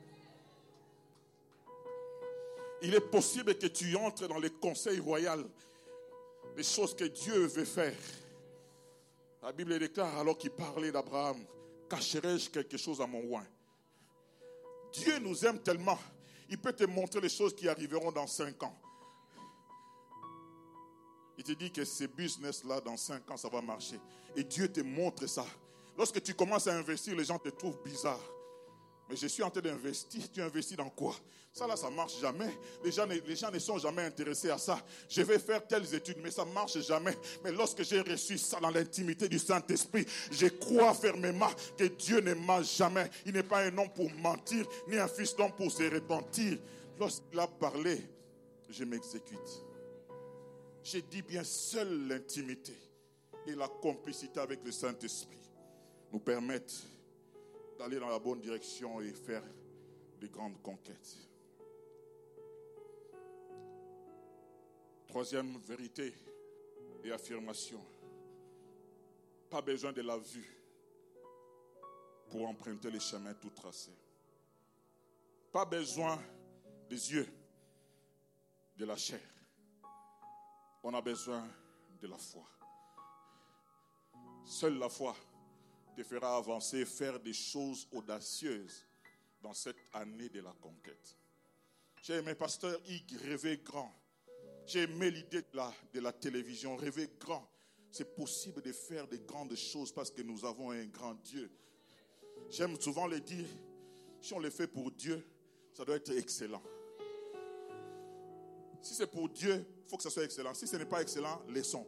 [2.85, 5.49] il est possible que tu entres dans les conseils royaux,
[6.55, 7.97] les choses que Dieu veut faire.
[9.42, 11.38] La Bible déclare alors qu'il parlait d'Abraham,
[11.88, 13.42] cacherai-je quelque chose à mon roi
[14.92, 15.99] Dieu nous aime tellement,
[16.49, 18.79] il peut te montrer les choses qui arriveront dans cinq ans.
[21.37, 23.99] Il te dit que ce business-là, dans cinq ans, ça va marcher.
[24.37, 25.47] Et Dieu te montre ça.
[25.97, 28.20] Lorsque tu commences à investir, les gens te trouvent bizarre.
[29.09, 30.23] Mais je suis en train d'investir.
[30.33, 31.14] Tu investis dans quoi?
[31.53, 32.51] Ça là, ça marche jamais.
[32.85, 34.85] Les gens, les gens ne sont jamais intéressés à ça.
[35.09, 37.17] Je vais faire telles études, mais ça marche jamais.
[37.45, 42.35] Mais lorsque j'ai reçu ça dans l'intimité du Saint-Esprit, je crois fermement que Dieu ne
[42.35, 43.09] ment jamais.
[43.25, 46.59] Il n'est pas un homme pour mentir, ni un fils d'homme pour se repentir.
[46.99, 48.01] Lorsqu'il a parlé,
[48.69, 49.64] je m'exécute.
[50.83, 52.75] J'ai dit bien seule l'intimité
[53.47, 55.38] et la complicité avec le Saint-Esprit
[56.12, 56.83] nous permettent
[57.79, 59.43] d'aller dans la bonne direction et faire
[60.21, 61.17] de grandes conquêtes.
[65.07, 66.13] Troisième vérité
[67.05, 67.81] et affirmation.
[69.51, 70.59] Pas besoin de la vue
[72.31, 73.97] pour emprunter les chemins tout tracés.
[75.53, 76.19] Pas besoin
[76.89, 77.29] des yeux,
[78.77, 79.21] de la chair.
[80.83, 81.47] On a besoin
[82.01, 82.45] de la foi.
[84.45, 85.15] Seule la foi
[85.94, 88.85] te fera avancer, faire des choses audacieuses
[89.42, 91.16] dans cette année de la conquête.
[92.02, 93.94] J'ai aimé Pasteur Hugues rêver grand.
[94.66, 97.48] J'ai aimé l'idée de la, de la télévision, rêver grand.
[97.90, 101.50] C'est possible de faire des grandes choses parce que nous avons un grand Dieu.
[102.50, 103.46] J'aime souvent le dire,
[104.20, 105.24] si on le fait pour Dieu,
[105.72, 106.62] ça doit être excellent.
[108.80, 110.54] Si c'est pour Dieu, il faut que ça soit excellent.
[110.54, 111.87] Si ce n'est pas excellent, laissons.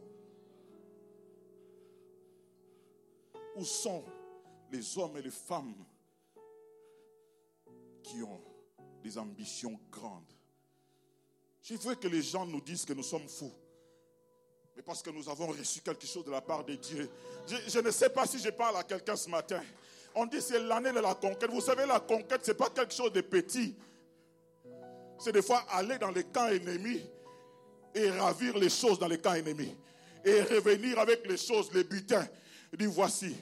[3.57, 4.03] Où sont
[4.71, 5.73] les hommes et les femmes
[8.03, 8.41] qui ont
[9.03, 10.31] des ambitions grandes
[11.61, 13.51] Je veux que les gens nous disent que nous sommes fous.
[14.75, 17.09] Mais parce que nous avons reçu quelque chose de la part de Dieu.
[17.67, 19.61] Je, ne sais pas si je parle à quelqu'un ce matin.
[20.13, 21.49] On dit c'est l'année de la conquête.
[21.49, 23.75] Vous savez, la conquête, ce n'est pas quelque chose de petit.
[25.17, 27.01] C'est des fois aller dans les camps ennemis
[27.95, 29.75] et ravir les choses dans les camps ennemis.
[30.23, 32.27] Et revenir avec les choses, les butins.
[32.73, 33.35] Et dire voici,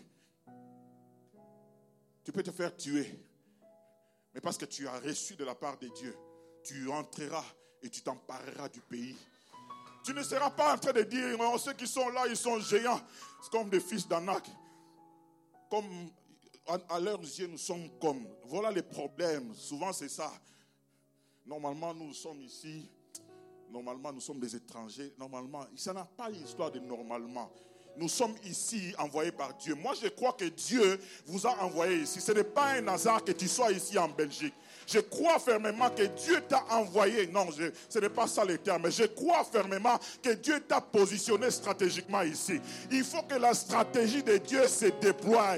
[2.24, 3.20] tu peux te faire tuer.
[4.34, 6.16] Mais parce que tu as reçu de la part de Dieu,
[6.64, 7.46] tu entreras
[7.82, 9.16] et tu t'empareras du pays.
[10.04, 13.02] Tu ne seras pas en train de dire, ceux qui sont là, ils sont géants.
[13.42, 14.48] C'est comme des fils d'Anak.
[15.70, 16.12] Comme
[16.90, 18.28] à leurs yeux, nous sommes comme.
[18.46, 19.54] Voilà les problèmes.
[19.56, 20.32] Souvent, c'est ça.
[21.46, 22.90] Normalement, nous sommes ici.
[23.70, 25.14] Normalement, nous sommes des étrangers.
[25.18, 27.52] Normalement, ça n'a pas l'histoire de normalement.
[27.98, 29.76] Nous sommes ici envoyés par Dieu.
[29.76, 32.20] Moi, je crois que Dieu vous a envoyé ici.
[32.20, 34.54] Ce n'est pas un hasard que tu sois ici en Belgique.
[34.88, 37.28] Je crois fermement que Dieu t'a envoyé.
[37.28, 37.48] Non,
[37.90, 38.84] ce n'est pas ça le terme.
[38.84, 42.60] Mais je crois fermement que Dieu t'a positionné stratégiquement ici.
[42.92, 45.56] Il faut que la stratégie de Dieu se déploie.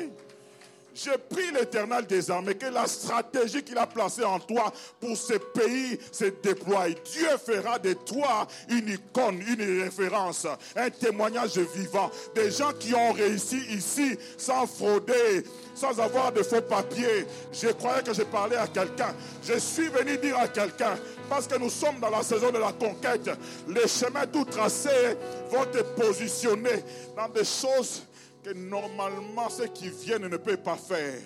[0.97, 5.33] Je prie l'éternel des armées que la stratégie qu'il a placée en toi pour ce
[5.33, 6.88] pays se déploie.
[6.89, 12.10] Dieu fera de toi une icône, une référence, un témoignage vivant.
[12.33, 15.43] Des gens qui ont réussi ici sans frauder,
[15.75, 17.27] sans avoir de faux papiers.
[17.53, 19.13] Je croyais que je parlais à quelqu'un.
[19.43, 20.97] Je suis venu dire à quelqu'un,
[21.29, 23.29] parce que nous sommes dans la saison de la conquête,
[23.67, 25.15] les chemins tout tracés
[25.51, 26.83] vont te positionner
[27.15, 28.01] dans des choses
[28.43, 31.21] que normalement ceux qui viennent ne peuvent pas faire.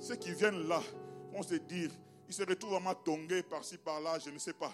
[0.00, 0.82] Ceux qui viennent là
[1.32, 1.90] vont se dire,
[2.28, 4.72] ils se retrouvent à m'attongé par-ci par-là, je ne sais pas.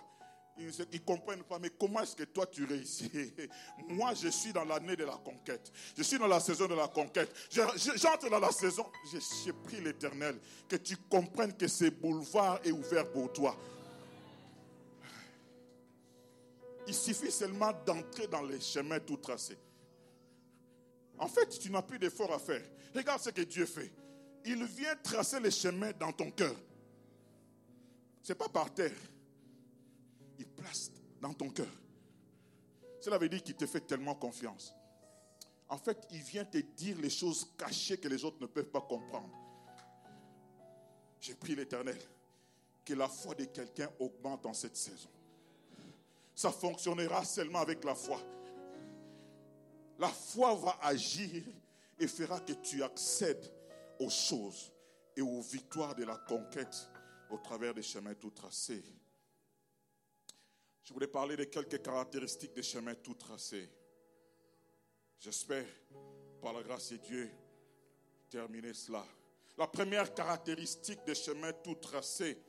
[0.60, 3.32] Ils ne comprennent pas, mais comment est-ce que toi tu réussis?
[3.88, 5.70] Moi, je suis dans l'année de la conquête.
[5.96, 7.32] Je suis dans la saison de la conquête.
[7.50, 8.84] Je- je- J'entre dans la saison.
[9.12, 10.36] Je prie l'éternel
[10.68, 13.56] que tu comprennes que ce boulevard est ouvert pour toi.
[16.88, 19.58] Il suffit seulement d'entrer dans les chemins tout tracés.
[21.18, 22.62] En fait, tu n'as plus d'effort à faire.
[22.94, 23.92] Regarde ce que Dieu fait.
[24.44, 26.54] Il vient tracer les chemins dans ton cœur.
[28.22, 28.96] Ce n'est pas par terre.
[30.38, 31.70] Il place dans ton cœur.
[33.00, 34.74] Cela veut dire qu'il te fait tellement confiance.
[35.68, 38.80] En fait, il vient te dire les choses cachées que les autres ne peuvent pas
[38.80, 39.30] comprendre.
[41.20, 41.98] J'ai pris l'éternel
[42.84, 45.10] que la foi de quelqu'un augmente en cette saison.
[46.34, 48.20] Ça fonctionnera seulement avec la foi.
[49.98, 51.42] La foi va agir
[51.98, 53.52] et fera que tu accèdes
[53.98, 54.72] aux choses
[55.16, 56.88] et aux victoires de la conquête
[57.30, 58.84] au travers des chemins tout tracés.
[60.84, 63.68] Je voulais parler de quelques caractéristiques des chemins tout tracés.
[65.18, 65.66] J'espère,
[66.40, 67.30] par la grâce de Dieu,
[68.30, 69.04] terminer cela.
[69.58, 72.40] La première caractéristique des chemins tout tracés,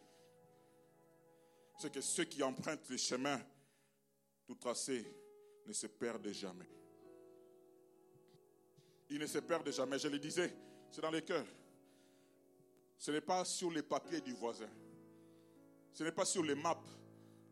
[1.80, 3.42] c'est que ceux qui empruntent les chemins
[4.46, 5.06] tout tracés
[5.66, 6.70] ne se perdent jamais.
[9.10, 9.98] Ils ne se perdent jamais.
[10.00, 10.54] Je le disais,
[10.92, 11.46] c'est dans les cœurs.
[12.98, 14.70] Ce n'est pas sur les papiers du voisin.
[15.94, 16.84] Ce n'est pas sur les maps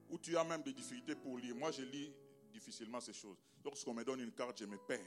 [0.09, 1.55] où tu as même des difficultés pour lire.
[1.55, 2.13] Moi, je lis
[2.53, 3.37] difficilement ces choses.
[3.63, 4.99] Lorsqu'on me donne une carte, je me perds.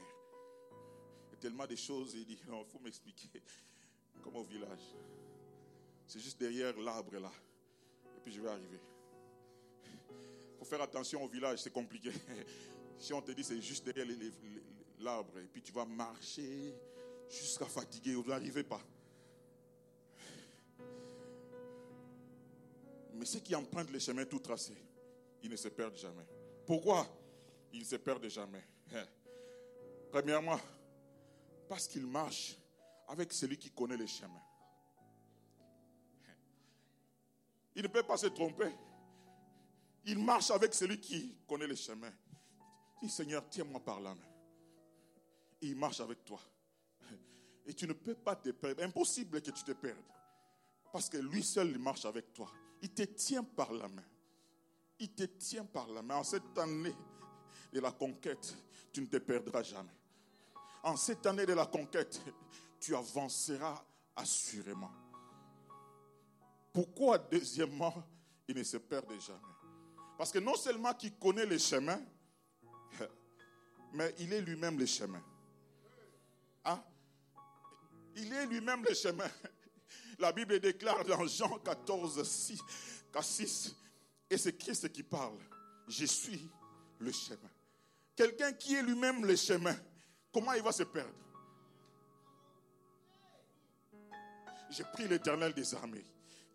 [1.29, 3.29] Il y a tellement de choses, il dit, il faut m'expliquer.
[4.23, 4.81] Comme au village.
[6.05, 7.31] C'est juste derrière l'arbre là.
[8.17, 8.79] Et puis je vais arriver.
[9.85, 12.11] Il faut faire attention au village, c'est compliqué.
[12.99, 14.31] Si on te dit c'est juste derrière les-
[15.01, 16.75] l'arbre, et puis tu vas marcher
[17.29, 18.81] jusqu'à fatiguer, vous n'arrivez pas.
[23.13, 24.83] Mais ceux qui empruntent les chemins tout tracés,
[25.43, 26.25] ils ne se perdent jamais.
[26.65, 27.07] Pourquoi?
[27.73, 29.05] Ils ne se perdent jamais Hein.
[30.11, 30.59] Premièrement,
[31.69, 32.57] parce qu'ils marchent
[33.07, 34.43] avec celui qui connaît les chemins.
[37.75, 38.71] Il ne peut pas se tromper.
[40.05, 42.11] Il marche avec celui qui connaît le chemin.
[43.01, 44.30] Il dit, Seigneur, tiens-moi par la main.
[45.61, 46.39] Il marche avec toi.
[47.65, 48.83] Et tu ne peux pas te perdre.
[48.83, 49.97] Impossible que tu te perdes.
[50.91, 52.51] Parce que lui seul, marche avec toi.
[52.81, 54.03] Il te tient par la main.
[54.99, 56.15] Il te tient par la main.
[56.15, 56.95] En cette année
[57.71, 58.55] de la conquête,
[58.91, 59.95] tu ne te perdras jamais.
[60.83, 62.21] En cette année de la conquête,
[62.79, 64.91] tu avanceras assurément.
[66.73, 67.93] Pourquoi, deuxièmement,
[68.47, 69.39] il ne se perd jamais?
[70.17, 72.01] Parce que non seulement qu'il connaît les chemins,
[73.93, 75.21] mais il est lui-même le chemin.
[76.63, 76.83] Ah,
[78.15, 79.29] il est lui-même le chemin.
[80.19, 82.61] La Bible déclare dans Jean 14, 6,
[83.21, 83.75] 6
[84.29, 85.37] et c'est Christ qui parle?
[85.87, 86.49] Je suis
[86.99, 87.49] le chemin.
[88.15, 89.75] Quelqu'un qui est lui-même le chemin,
[90.31, 91.11] comment il va se perdre?
[94.69, 96.05] J'ai pris l'éternel des armées,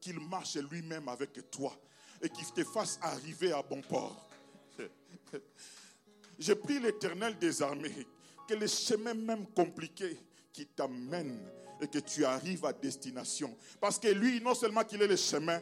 [0.00, 1.76] qu'il marche lui-même avec toi
[2.22, 4.30] et qu'il te fasse arriver à bon port.
[6.38, 8.06] J'ai pris l'éternel des armées,
[8.46, 10.18] que les chemins même compliqués
[10.52, 11.48] qui t'amènent
[11.80, 13.56] et que tu arrives à destination.
[13.80, 15.60] Parce que lui, non seulement qu'il est le chemin,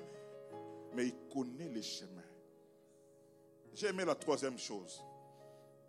[0.95, 2.23] mais il connaît les chemins.
[3.75, 5.03] J'ai aimé la troisième chose.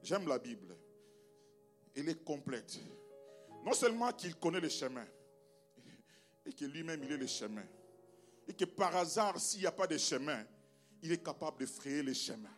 [0.01, 0.75] J'aime la Bible.
[1.95, 2.79] Elle est complète.
[3.63, 5.07] Non seulement qu'il connaît les chemins,
[6.45, 7.65] et que lui-même il est le chemin,
[8.47, 10.43] et que par hasard, s'il n'y a pas de chemin,
[11.01, 12.49] il est capable de frayer les chemins.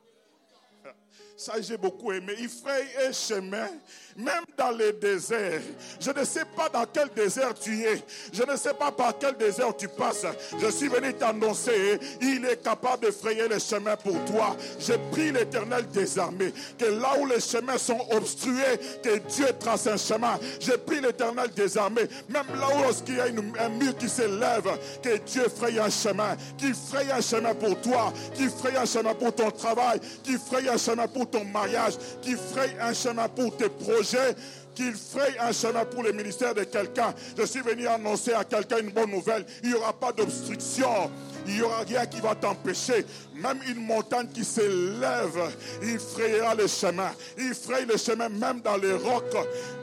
[1.39, 2.33] Ça, j'ai beaucoup aimé.
[2.39, 3.67] Il fraye un chemin,
[4.15, 5.61] même dans les déserts.
[5.99, 8.03] Je ne sais pas dans quel désert tu es.
[8.33, 10.25] Je ne sais pas par quel désert tu passes.
[10.59, 14.57] Je suis venu t'annoncer, il est capable de frayer le chemin pour toi.
[14.79, 16.51] J'ai pris l'éternel des armées.
[16.75, 20.39] Que là où les chemins sont obstrués, que Dieu trace un chemin.
[20.59, 22.07] J'ai pris l'éternel des armées.
[22.29, 23.25] Même là où il y a
[23.63, 24.67] un mur qui s'élève,
[25.03, 26.35] que Dieu fraye un chemin.
[26.57, 28.11] Qu'il fraye un chemin pour toi.
[28.33, 29.99] Qu'il fraye un chemin pour ton travail.
[30.23, 34.35] Qu'il fraye un chemin pour ton mariage, qu'il fraye un chemin pour tes projets,
[34.77, 37.13] qu'il fraye un chemin pour le ministère de quelqu'un.
[37.35, 39.43] Je suis venu annoncer à quelqu'un une bonne nouvelle.
[39.63, 41.09] Il n'y aura pas d'obstruction.
[41.47, 43.03] Il n'y aura rien qui va t'empêcher.
[43.33, 47.11] Même une montagne qui s'élève, il frayera le chemin.
[47.39, 49.35] Il fraye le chemin même dans les rocs.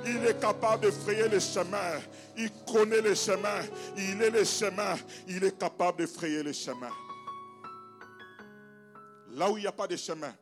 [0.07, 2.01] Il est capable de frayer le chemin.
[2.37, 3.63] Il connaît le chemin.
[3.97, 4.95] Il est le chemin.
[5.27, 6.91] Il est capable de frayer le chemin.
[9.33, 10.33] Là où il n'y a pas de chemin,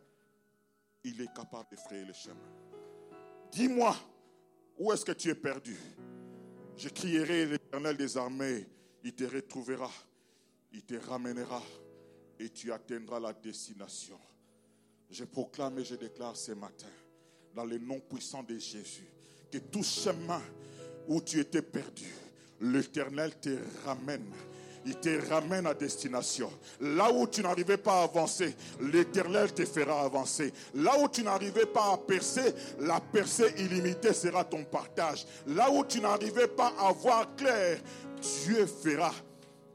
[1.05, 2.37] il est capable de frayer le chemin.
[3.51, 3.95] Dis-moi,
[4.79, 5.77] où est-ce que tu es perdu?
[6.77, 8.67] Je crierai l'éternel des armées,
[9.05, 9.91] il te retrouvera,
[10.73, 11.63] il te ramènera
[12.39, 14.19] et tu atteindras la destination.
[15.11, 16.89] Je proclame et je déclare ce matin,
[17.55, 19.07] dans le nom puissant de Jésus,
[19.51, 20.43] que tout chemin
[21.09, 22.11] où tu étais perdu,
[22.61, 24.33] l'Éternel te ramène
[24.85, 26.51] il te ramène à destination.
[26.81, 30.53] Là où tu n'arrivais pas à avancer, l'Éternel te fera avancer.
[30.75, 35.27] Là où tu n'arrivais pas à percer, la percée illimitée sera ton partage.
[35.47, 37.81] Là où tu n'arrivais pas à voir clair,
[38.45, 39.13] Dieu fera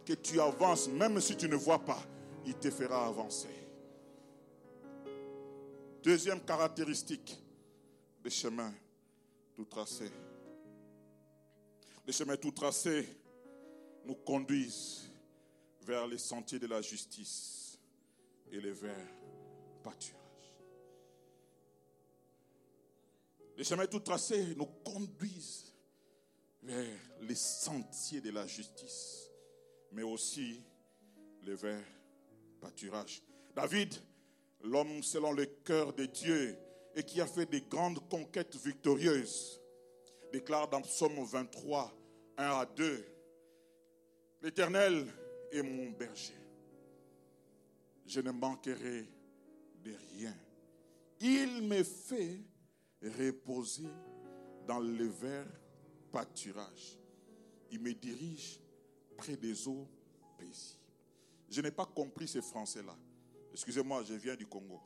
[0.05, 1.99] que tu avances, même si tu ne vois pas,
[2.45, 3.49] il te fera avancer.
[6.01, 7.37] Deuxième caractéristique
[8.23, 8.73] des chemins
[9.55, 10.11] tout tracés.
[12.05, 13.07] Les chemins tout tracés
[14.07, 15.11] nous conduisent
[15.81, 17.77] vers les sentiers de la justice
[18.51, 19.07] et les vers
[19.83, 20.53] pâturages.
[23.57, 25.73] Les chemins tout tracés nous conduisent
[26.63, 29.29] vers les sentiers de la justice,
[29.91, 30.63] mais aussi
[31.43, 31.83] les vers
[32.61, 33.21] pâturages.
[33.53, 33.93] David,
[34.63, 36.57] l'homme selon le cœur de Dieu
[36.95, 39.61] et qui a fait des grandes conquêtes victorieuses,
[40.31, 41.93] déclare dans Psaume 23,
[42.37, 43.16] 1 à 2,
[44.47, 45.05] L'Éternel
[45.51, 46.33] est mon berger.
[48.05, 49.05] Je ne manquerai
[49.83, 50.33] de rien.
[51.19, 52.39] Il me fait
[53.03, 53.89] reposer
[54.65, 55.51] dans le vert
[56.13, 56.97] pâturage.
[57.71, 58.61] Il me dirige
[59.17, 59.85] près des eaux
[60.37, 60.79] paisibles.
[61.49, 62.95] Je n'ai pas compris ce français-là.
[63.51, 64.79] Excusez-moi, je viens du Congo.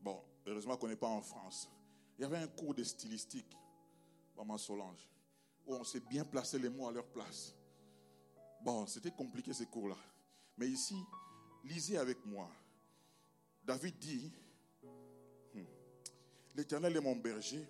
[0.00, 1.68] Bon, heureusement qu'on n'est pas en France.
[2.16, 3.58] Il y avait un cours de stylistique,
[4.36, 5.10] Maman Solange,
[5.66, 7.56] où on s'est bien placé les mots à leur place.
[8.64, 9.98] Bon, c'était compliqué ces cours-là.
[10.56, 10.96] Mais ici,
[11.64, 12.50] lisez avec moi.
[13.62, 14.32] David dit,
[15.52, 15.64] hmm,
[16.54, 17.68] l'Éternel est mon berger,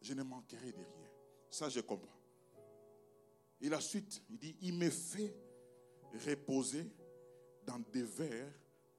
[0.00, 1.10] je ne manquerai de rien.
[1.50, 2.16] Ça, je comprends.
[3.60, 5.34] Et la suite, il dit, il me fait
[6.24, 6.88] reposer
[7.66, 8.52] dans des verts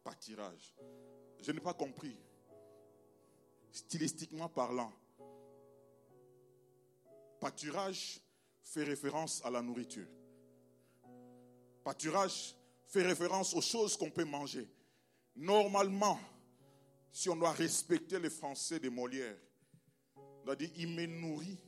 [0.03, 0.76] pâtirages.
[1.41, 2.18] Je n'ai pas compris.
[3.72, 4.91] Stylistiquement parlant,
[7.39, 8.20] pâturage
[8.63, 10.07] fait référence à la nourriture.
[11.86, 12.55] Pâturage
[12.88, 14.67] fait référence aux choses qu'on peut manger.
[15.36, 16.19] Normalement,
[17.11, 19.38] si on doit respecter les Français de Molière,
[20.15, 21.59] on doit dire il me nourrit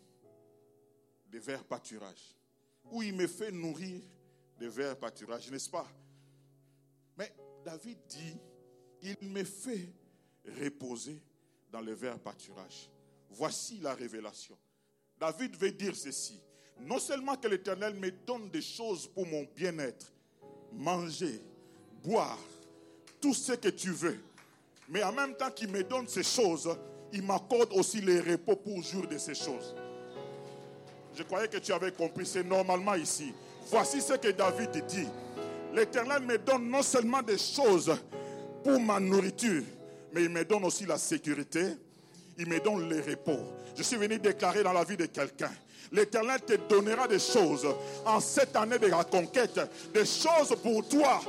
[1.27, 2.35] des verts pâturages.
[2.91, 4.01] Ou il me fait nourrir
[4.57, 5.87] des verts pâturages, n'est-ce pas?
[7.15, 7.31] Mais
[7.63, 8.37] David dit
[9.03, 9.93] il me fait
[10.59, 11.21] reposer
[11.69, 12.89] dans les verts pâturages.
[13.29, 14.57] Voici la révélation.
[15.19, 16.41] David veut dire ceci.
[16.85, 20.11] Non seulement que l'Éternel me donne des choses pour mon bien-être,
[20.73, 21.41] manger,
[22.03, 22.39] boire,
[23.19, 24.19] tout ce que tu veux,
[24.89, 26.69] mais en même temps qu'il me donne ces choses,
[27.11, 29.75] il m'accorde aussi les repos pour jour de ces choses.
[31.15, 33.33] Je croyais que tu avais compris, c'est normalement ici.
[33.69, 35.07] Voici ce que David dit.
[35.73, 37.93] L'Éternel me donne non seulement des choses
[38.63, 39.63] pour ma nourriture,
[40.13, 41.75] mais il me donne aussi la sécurité,
[42.37, 43.39] il me donne les repos.
[43.75, 45.51] Je suis venu déclarer dans la vie de quelqu'un.
[45.91, 47.67] L'Éternel te donnera des choses
[48.05, 49.59] en cette année de la conquête,
[49.93, 51.21] des choses pour toi.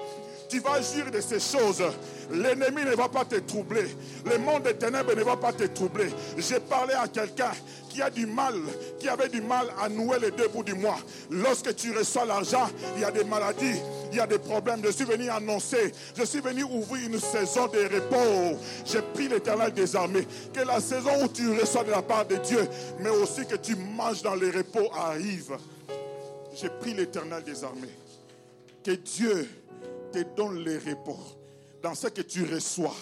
[0.49, 1.83] Tu vas jouir de ces choses.
[2.31, 3.87] L'ennemi ne va pas te troubler.
[4.25, 6.09] Le monde des ténèbres ne va pas te troubler.
[6.37, 7.53] J'ai parlé à quelqu'un
[7.89, 8.55] qui a du mal,
[8.99, 10.99] qui avait du mal à nouer les deux bouts du mois.
[11.31, 13.81] Lorsque tu reçois l'argent, il y a des maladies,
[14.11, 14.81] il y a des problèmes.
[14.85, 18.59] Je suis venu annoncer, je suis venu ouvrir une saison de repos.
[18.87, 20.27] J'ai pris l'éternel des armées.
[20.53, 22.67] Que la saison où tu reçois de la part de Dieu,
[23.01, 25.57] mais aussi que tu manges dans les repos arrive.
[26.55, 27.95] J'ai pris l'éternel des armées.
[28.85, 29.49] Que Dieu
[30.11, 31.19] te donne les repos
[31.83, 32.95] dans ce que tu reçois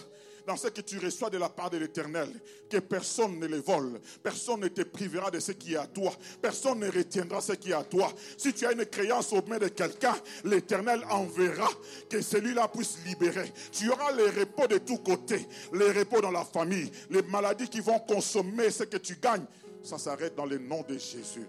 [0.47, 2.29] dans ce que tu reçois de la part de l'Éternel,
[2.71, 6.13] que personne ne les vole, personne ne te privera de ce qui est à toi,
[6.41, 8.13] personne ne retiendra ce qui est à toi.
[8.39, 11.69] Si tu as une créance au mains de quelqu'un, l'Éternel enverra
[12.09, 13.53] que celui-là puisse libérer.
[13.73, 17.81] Tu auras les repos de tous côtés, les repos dans la famille, les maladies qui
[17.81, 19.47] vont consommer ce que tu gagnes.
[19.83, 21.47] Ça s'arrête dans le nom de Jésus.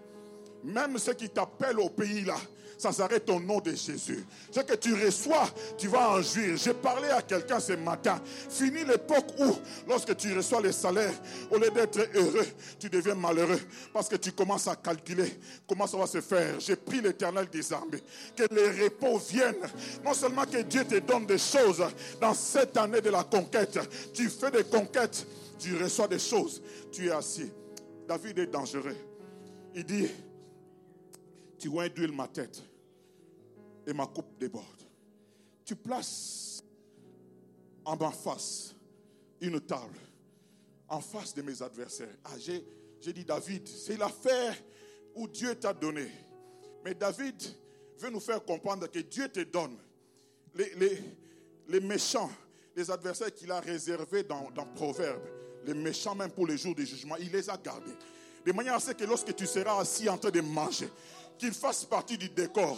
[0.64, 2.38] Même ceux qui t'appellent au pays là,
[2.78, 4.26] ça s'arrête au nom de Jésus.
[4.52, 6.58] Ce que tu reçois, tu vas en jouir.
[6.58, 8.22] J'ai parlé à quelqu'un ce matin.
[8.50, 9.56] Fini l'époque où,
[9.88, 11.14] lorsque tu reçois les salaires,
[11.52, 12.46] au lieu d'être heureux,
[12.80, 13.60] tu deviens malheureux
[13.94, 16.60] parce que tu commences à calculer comment ça va se faire.
[16.60, 18.04] J'ai pris l'éternel des armées.
[18.36, 19.56] Que les repos viennent.
[20.04, 21.84] Non seulement que Dieu te donne des choses
[22.22, 23.80] dans cette année de la conquête.
[24.14, 25.26] Tu fais des conquêtes,
[25.60, 26.62] tu reçois des choses.
[26.92, 27.52] Tu es assis.
[28.08, 28.96] David est dangereux.
[29.76, 30.08] Il dit,
[31.58, 32.64] tu vois d'huile ma tête
[33.86, 34.84] et ma coupe déborde.
[35.66, 36.64] Tu places
[37.86, 38.76] en face
[39.42, 39.98] une table
[40.90, 42.16] en face de mes adversaires.
[42.26, 42.64] Ah, j'ai,
[43.14, 44.56] dit David, c'est l'affaire
[45.16, 46.08] où Dieu t'a donné.
[46.84, 47.42] Mais David
[47.98, 49.78] veut nous faire comprendre que Dieu te donne
[50.56, 52.32] les méchants,
[52.76, 55.22] les adversaires qu'il a réservés dans, dans Proverbe,
[55.66, 57.96] les méchants même pour les jours du jugement, il les a gardés.
[58.46, 60.90] De manière à ce que lorsque tu seras assis en train de manger,
[61.38, 62.78] qu'il fasse partie du décor,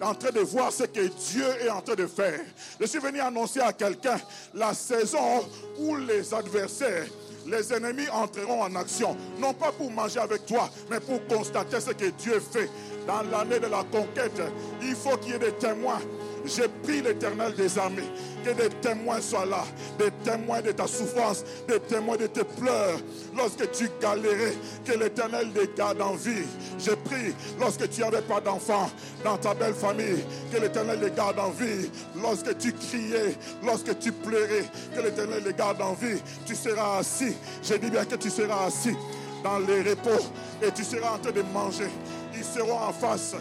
[0.00, 2.40] en train de voir ce que Dieu est en train de faire.
[2.80, 4.20] Je suis venu annoncer à quelqu'un
[4.54, 5.48] la saison
[5.78, 7.06] où les adversaires,
[7.46, 11.90] les ennemis entreront en action, non pas pour manger avec toi, mais pour constater ce
[11.90, 12.68] que Dieu fait.
[13.06, 14.40] Dans l'année de la conquête,
[14.82, 16.00] il faut qu'il y ait des témoins.
[16.44, 18.08] J'ai pris l'éternel des armées
[18.44, 19.64] que des témoins soient là,
[19.98, 22.98] des témoins de ta souffrance, des témoins de tes pleurs.
[23.36, 26.46] Lorsque tu galérais, que l'éternel les garde en vie.
[26.78, 28.90] J'ai pris, lorsque tu n'avais pas d'enfants
[29.24, 31.90] dans ta belle famille, que l'éternel les garde en vie.
[32.20, 33.34] Lorsque tu criais,
[33.64, 34.64] lorsque tu pleurais,
[34.94, 36.20] que l'éternel les garde en vie.
[36.46, 37.34] Tu seras assis.
[37.62, 38.96] J'ai dit bien que tu seras assis
[39.42, 40.24] dans les repos
[40.62, 41.88] et tu seras en train de manger.
[42.34, 43.34] Ils seront en face.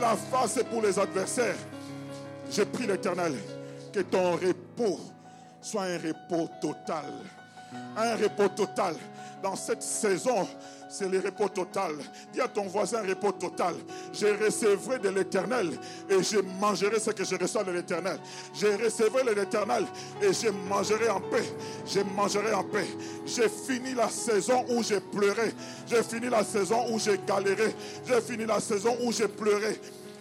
[0.00, 1.56] la face est pour les adversaires.
[2.50, 3.34] J'ai pris l'éternel
[3.92, 5.00] que ton repos
[5.60, 7.12] soit un repos total.
[7.96, 8.96] Un repos total.
[9.42, 10.46] Dans cette saison,
[10.88, 11.92] c'est le repos total.
[12.32, 13.74] Dis à ton voisin repos total.
[14.12, 15.70] Je recevrai de l'éternel
[16.08, 18.18] et je mangerai ce que je reçois de l'éternel.
[18.52, 19.84] Je recevrai de l'éternel
[20.20, 21.44] et je mangerai en paix.
[21.86, 22.86] Je mangerai en paix.
[23.24, 25.54] J'ai fini la saison où j'ai pleuré.
[25.86, 27.74] J'ai fini la saison où j'ai galéré.
[28.06, 29.80] J'ai fini la saison où j'ai pleuré.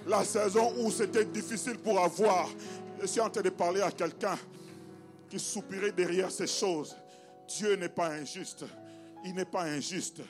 [0.10, 2.50] La saison où c'était difficile pour avoir.
[3.00, 4.40] Je suis en train de parler à quelqu'un
[5.30, 6.98] qui soupirait derrière ces choses.
[7.48, 8.66] Dieu n'est pas injuste.
[9.24, 10.22] Il n'est pas injuste.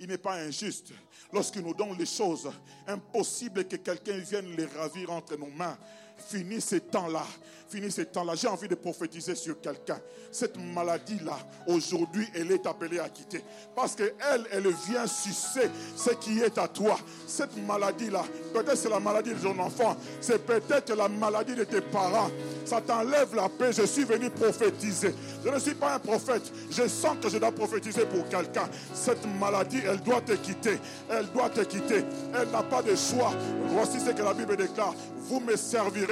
[0.00, 0.92] Il n'est pas injuste.
[1.32, 2.50] Lorsqu'il nous donne les choses,
[2.88, 5.78] impossible que quelqu'un vienne les ravir entre nos mains.
[6.26, 7.24] Finis ces temps-là.
[7.68, 8.34] Finis ces temps-là.
[8.34, 9.98] J'ai envie de prophétiser sur quelqu'un.
[10.32, 13.44] Cette maladie-là, aujourd'hui, elle est appelée à quitter.
[13.76, 16.98] Parce qu'elle, elle vient sucer ce qui est à toi.
[17.26, 19.96] Cette maladie-là, peut-être c'est la maladie de ton enfant.
[20.20, 22.30] C'est peut-être la maladie de tes parents.
[22.64, 23.72] Ça t'enlève la paix.
[23.72, 25.14] Je suis venu prophétiser.
[25.44, 26.50] Je ne suis pas un prophète.
[26.70, 28.68] Je sens que je dois prophétiser pour quelqu'un.
[28.94, 30.78] Cette maladie, elle doit te quitter.
[31.10, 32.04] Elle doit te quitter.
[32.34, 33.32] Elle n'a pas de choix.
[33.68, 34.94] Voici ce que la Bible déclare.
[35.28, 36.07] Vous me servirez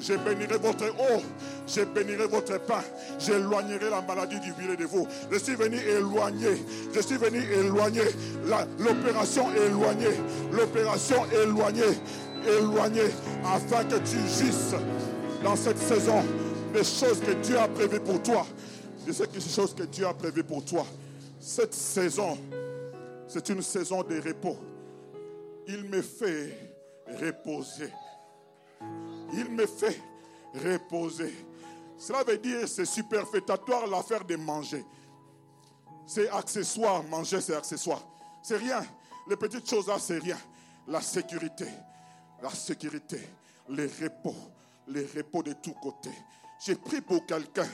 [0.00, 1.22] Je bénirai votre eau.
[1.66, 2.82] Je bénirai votre pain.
[3.18, 5.06] J'éloignerai la maladie du milieu de vous.
[5.30, 6.62] Je suis venu éloigner.
[6.94, 8.02] Je suis venu éloigner
[8.78, 10.16] l'opération éloignée.
[10.52, 11.98] L'opération éloignée.
[12.46, 13.10] Éloignée.
[13.44, 14.76] Afin que tu justes
[15.42, 16.22] dans cette saison
[16.74, 18.46] les choses que Dieu a prévues pour toi.
[19.06, 20.84] Que ces choses que Dieu a prévues pour toi.
[21.38, 22.38] Cette saison,
[23.28, 24.56] c'est une saison de repos.
[25.68, 26.74] Il me fait
[27.20, 27.90] reposer.
[29.32, 30.00] Il me fait
[30.54, 31.34] reposer.
[31.96, 34.84] Cela veut dire c'est superfétatoire l'affaire de manger.
[36.06, 38.02] C'est accessoire, manger c'est accessoire.
[38.42, 38.84] C'est rien.
[39.26, 40.38] Les petites choses là, c'est rien.
[40.86, 41.66] La sécurité,
[42.42, 43.20] la sécurité,
[43.70, 44.34] les repos,
[44.88, 46.14] les repos de tous côtés.
[46.64, 47.68] J'ai pris pour quelqu'un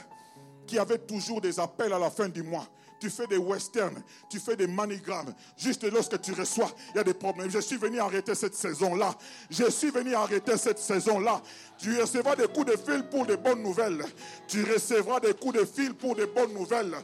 [0.65, 2.65] qui avait toujours des appels à la fin du mois.
[3.01, 5.33] Tu fais des westerns, tu fais des manigrammes.
[5.57, 7.49] Juste lorsque tu reçois, il y a des problèmes.
[7.49, 9.15] Je suis venu arrêter cette saison-là.
[9.49, 11.41] Je suis venu arrêter cette saison-là.
[11.79, 14.05] Tu recevras des coups de fil pour des bonnes nouvelles.
[14.47, 16.95] Tu recevras des coups de fil pour des bonnes nouvelles.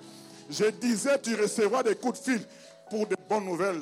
[0.51, 2.47] Je disais, tu recevras des coups de fil
[2.91, 3.81] pour des bonnes nouvelles.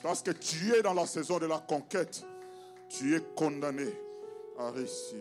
[0.00, 2.24] Parce que tu es dans la saison de la conquête.
[2.88, 3.88] Tu es condamné
[4.60, 5.18] à réussir.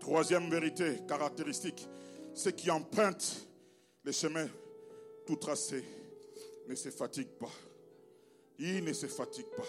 [0.00, 1.88] Troisième vérité caractéristique,
[2.34, 3.46] ceux qui empruntent
[4.04, 4.48] les chemins
[5.26, 5.84] tout tracés
[6.68, 7.50] ne se fatiguent pas.
[8.58, 9.66] Ils ne se fatiguent pas.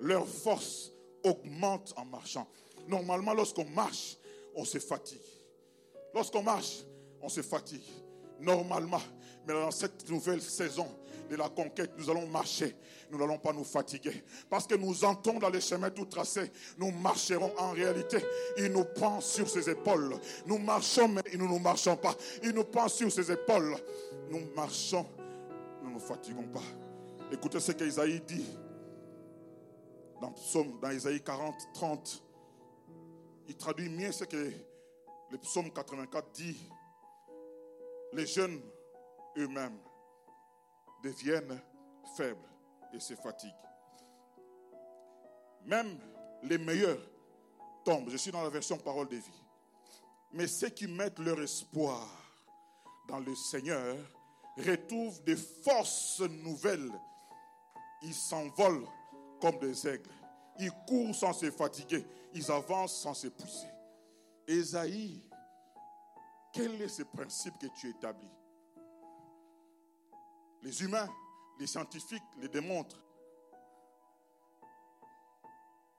[0.00, 0.92] Leur force
[1.24, 2.48] augmente en marchant.
[2.88, 4.16] Normalement, lorsqu'on marche,
[4.54, 5.20] on se fatigue.
[6.14, 6.84] Lorsqu'on marche,
[7.20, 7.82] on se fatigue.
[8.40, 9.00] Normalement,
[9.46, 10.88] mais dans cette nouvelle saison
[11.28, 12.76] de la conquête, nous allons marcher.
[13.10, 14.24] Nous n'allons pas nous fatiguer.
[14.48, 16.50] Parce que nous entrons dans les chemins tout tracés.
[16.78, 18.18] Nous marcherons en réalité.
[18.58, 20.16] Il nous prend sur ses épaules.
[20.46, 22.14] Nous marchons, mais nous ne marchons pas.
[22.42, 23.76] Il nous prend sur ses épaules.
[24.30, 25.06] Nous marchons.
[25.82, 26.62] Nous ne nous fatiguons pas.
[27.32, 28.44] Écoutez ce qu'Isaïe dit
[30.20, 32.22] dans, psaume, dans Isaïe 40, 30.
[33.48, 34.50] Il traduit mieux ce que
[35.30, 36.56] le psaume 84 dit.
[38.12, 38.60] Les jeunes
[39.36, 39.78] eux-mêmes
[41.02, 41.60] deviennent
[42.16, 42.48] faibles
[42.92, 43.52] et se fatiguent.
[45.64, 45.98] Même
[46.42, 47.00] les meilleurs
[47.84, 48.08] tombent.
[48.08, 49.42] Je suis dans la version parole de vie.
[50.32, 52.08] Mais ceux qui mettent leur espoir
[53.08, 53.96] dans le Seigneur
[54.56, 56.92] retrouvent des forces nouvelles.
[58.02, 58.86] Ils s'envolent
[59.40, 60.10] comme des aigles.
[60.58, 62.04] Ils courent sans se fatiguer.
[62.32, 63.68] Ils avancent sans s'épuiser.
[64.46, 65.22] Ésaïe,
[66.52, 68.30] quel est ce principe que tu établis?
[70.62, 71.08] Les humains,
[71.58, 73.02] les scientifiques le démontrent.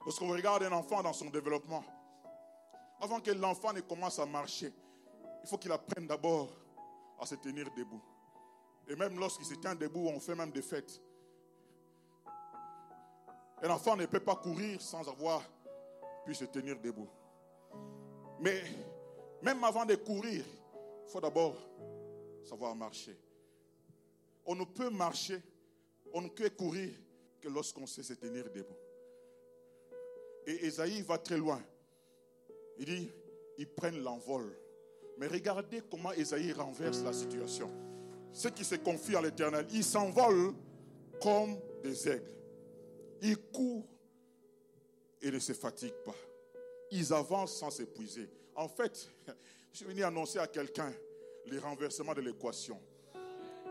[0.06, 1.84] Lorsqu'on regarde un enfant dans son développement,
[3.02, 4.74] avant que l'enfant ne commence à marcher,
[5.44, 6.50] il faut qu'il apprenne d'abord
[7.20, 8.02] à se tenir debout.
[8.88, 11.02] Et même lorsqu'il se tient debout, on fait même des fêtes.
[13.62, 15.42] Un enfant ne peut pas courir sans avoir
[16.26, 17.10] pu se tenir debout.
[18.40, 18.64] Mais
[19.42, 20.46] même avant de courir,
[21.06, 21.56] il faut d'abord
[22.44, 23.18] savoir marcher.
[24.48, 25.42] On ne peut marcher,
[26.14, 26.90] on ne peut courir
[27.42, 28.76] que lorsqu'on sait se tenir debout.
[30.48, 31.62] Et Esaïe va très loin.
[32.80, 33.12] Il dit,
[33.58, 34.58] ils prennent l'envol.
[35.18, 37.70] Mais regardez comment Esaïe renverse la situation.
[38.32, 40.54] Ceux qui se confient à l'éternel, ils s'envolent
[41.22, 42.32] comme des aigles.
[43.22, 43.88] Ils courent
[45.22, 46.16] et ne se fatiguent pas.
[46.92, 48.30] Ils avancent sans s'épuiser.
[48.56, 49.10] En fait,
[49.72, 50.94] je suis venu annoncer à quelqu'un
[51.48, 52.80] le renversement de l'équation.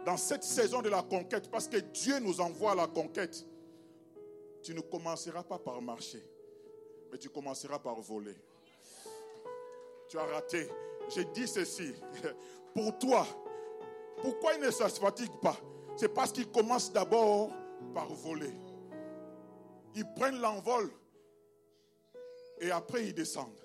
[0.06, 3.44] Dans cette saison de la conquête, parce que Dieu nous envoie à la conquête,
[4.62, 6.22] tu ne commenceras pas par marcher,
[7.10, 8.36] mais tu commenceras par voler.
[10.08, 10.68] Tu as raté.
[11.08, 11.92] J'ai dit ceci.
[12.74, 13.26] Pour toi,
[14.22, 15.56] pourquoi ils ne se fatiguent pas?
[15.96, 17.50] C'est parce qu'ils commencent d'abord
[17.92, 18.54] par voler.
[19.96, 20.88] Ils prennent l'envol
[22.60, 23.60] et après ils descendent.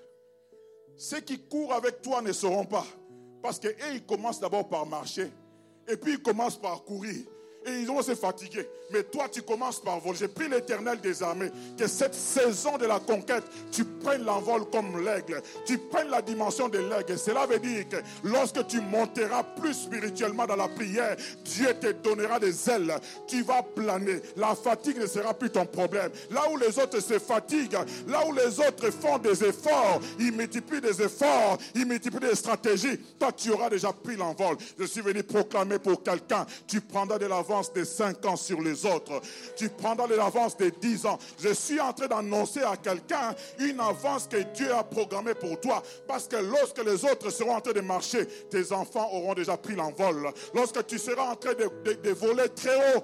[0.98, 2.86] Ceux qui courent avec toi ne seront pas.
[3.44, 5.32] Parce qu'eux, ils commencent d'abord par marcher.
[5.92, 7.26] Et puis ils commencent par courir.
[7.66, 8.68] Et ils vont se fatiguer.
[8.92, 10.18] Mais toi, tu commences par voler.
[10.20, 11.52] J'ai pris l'éternel des armées.
[11.78, 15.42] Que cette saison de la conquête, tu prennes l'envol comme l'aigle.
[15.66, 17.18] Tu prennes la dimension de l'aigle.
[17.18, 22.40] Cela veut dire que lorsque tu monteras plus spirituellement dans la prière, Dieu te donnera
[22.40, 22.94] des ailes.
[23.28, 24.22] Tu vas planer.
[24.36, 26.12] La fatigue ne sera plus ton problème.
[26.32, 30.82] Là où les autres se fatiguent, là où les autres font des efforts, ils multiplient
[30.82, 32.98] des efforts, ils multiplient des stratégies.
[33.20, 34.58] Toi, tu auras déjà pris l'envol.
[34.78, 36.46] Je suis venu proclamer pour quelqu'un.
[36.68, 39.22] Tu prendras de l'avance de 5 ans sur les autres.
[39.56, 41.18] Tu prendras l'avance de 10 ans.
[41.38, 45.84] Je suis en train d'annoncer à quelqu'un une avance que Dieu a programmée pour toi.
[46.08, 49.76] Parce que lorsque les autres seront en train de marcher, tes enfants auront déjà pris
[49.76, 50.32] l'envol.
[50.54, 53.02] Lorsque tu seras en train de voler très haut,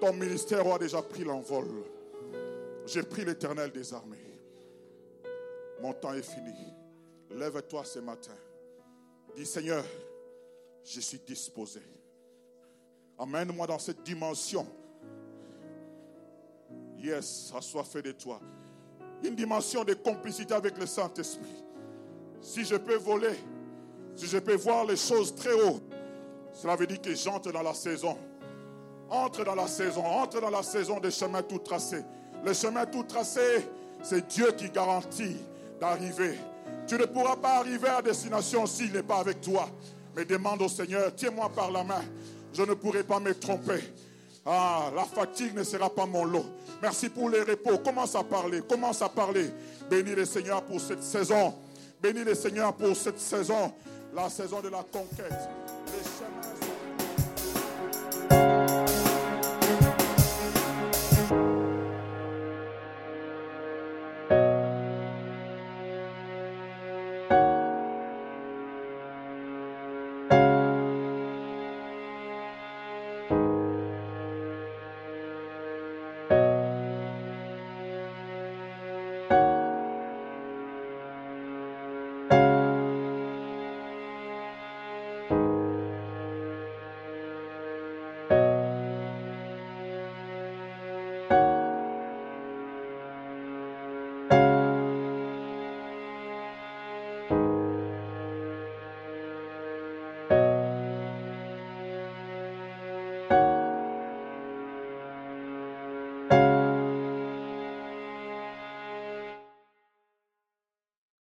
[0.00, 1.68] ton ministère aura déjà pris l'envol.
[2.86, 4.16] J'ai pris l'éternel des armées.
[5.80, 6.54] Mon temps est fini.
[7.30, 8.36] Lève-toi ce matin.
[9.34, 9.84] Dis Seigneur,
[10.84, 11.80] je suis disposé.
[13.18, 14.66] Amène-moi dans cette dimension.
[16.98, 17.52] Yes,
[17.90, 18.40] fait de toi.
[19.24, 21.64] Une dimension de complicité avec le Saint-Esprit.
[22.40, 23.38] Si je peux voler,
[24.14, 25.80] si je peux voir les choses très haut,
[26.52, 28.16] cela veut dire que j'entre dans la saison.
[29.08, 32.04] Entre dans la saison, entre dans la saison des chemins tout tracés.
[32.44, 33.66] Le chemin tout tracé,
[34.02, 35.36] c'est Dieu qui garantit
[35.80, 36.38] d'arriver.
[36.86, 39.68] Tu ne pourras pas arriver à destination s'il n'est pas avec toi.
[40.14, 42.02] Mais demande au Seigneur, tiens-moi par la main.
[42.56, 43.80] Je ne pourrai pas me tromper.
[44.46, 46.46] Ah, la fatigue ne sera pas mon lot.
[46.80, 47.78] Merci pour les repos.
[47.78, 49.50] Commence à parler, commence à parler.
[49.90, 51.52] Bénis le Seigneur pour cette saison.
[52.00, 53.72] Bénis le Seigneur pour cette saison,
[54.14, 55.48] la saison de la conquête.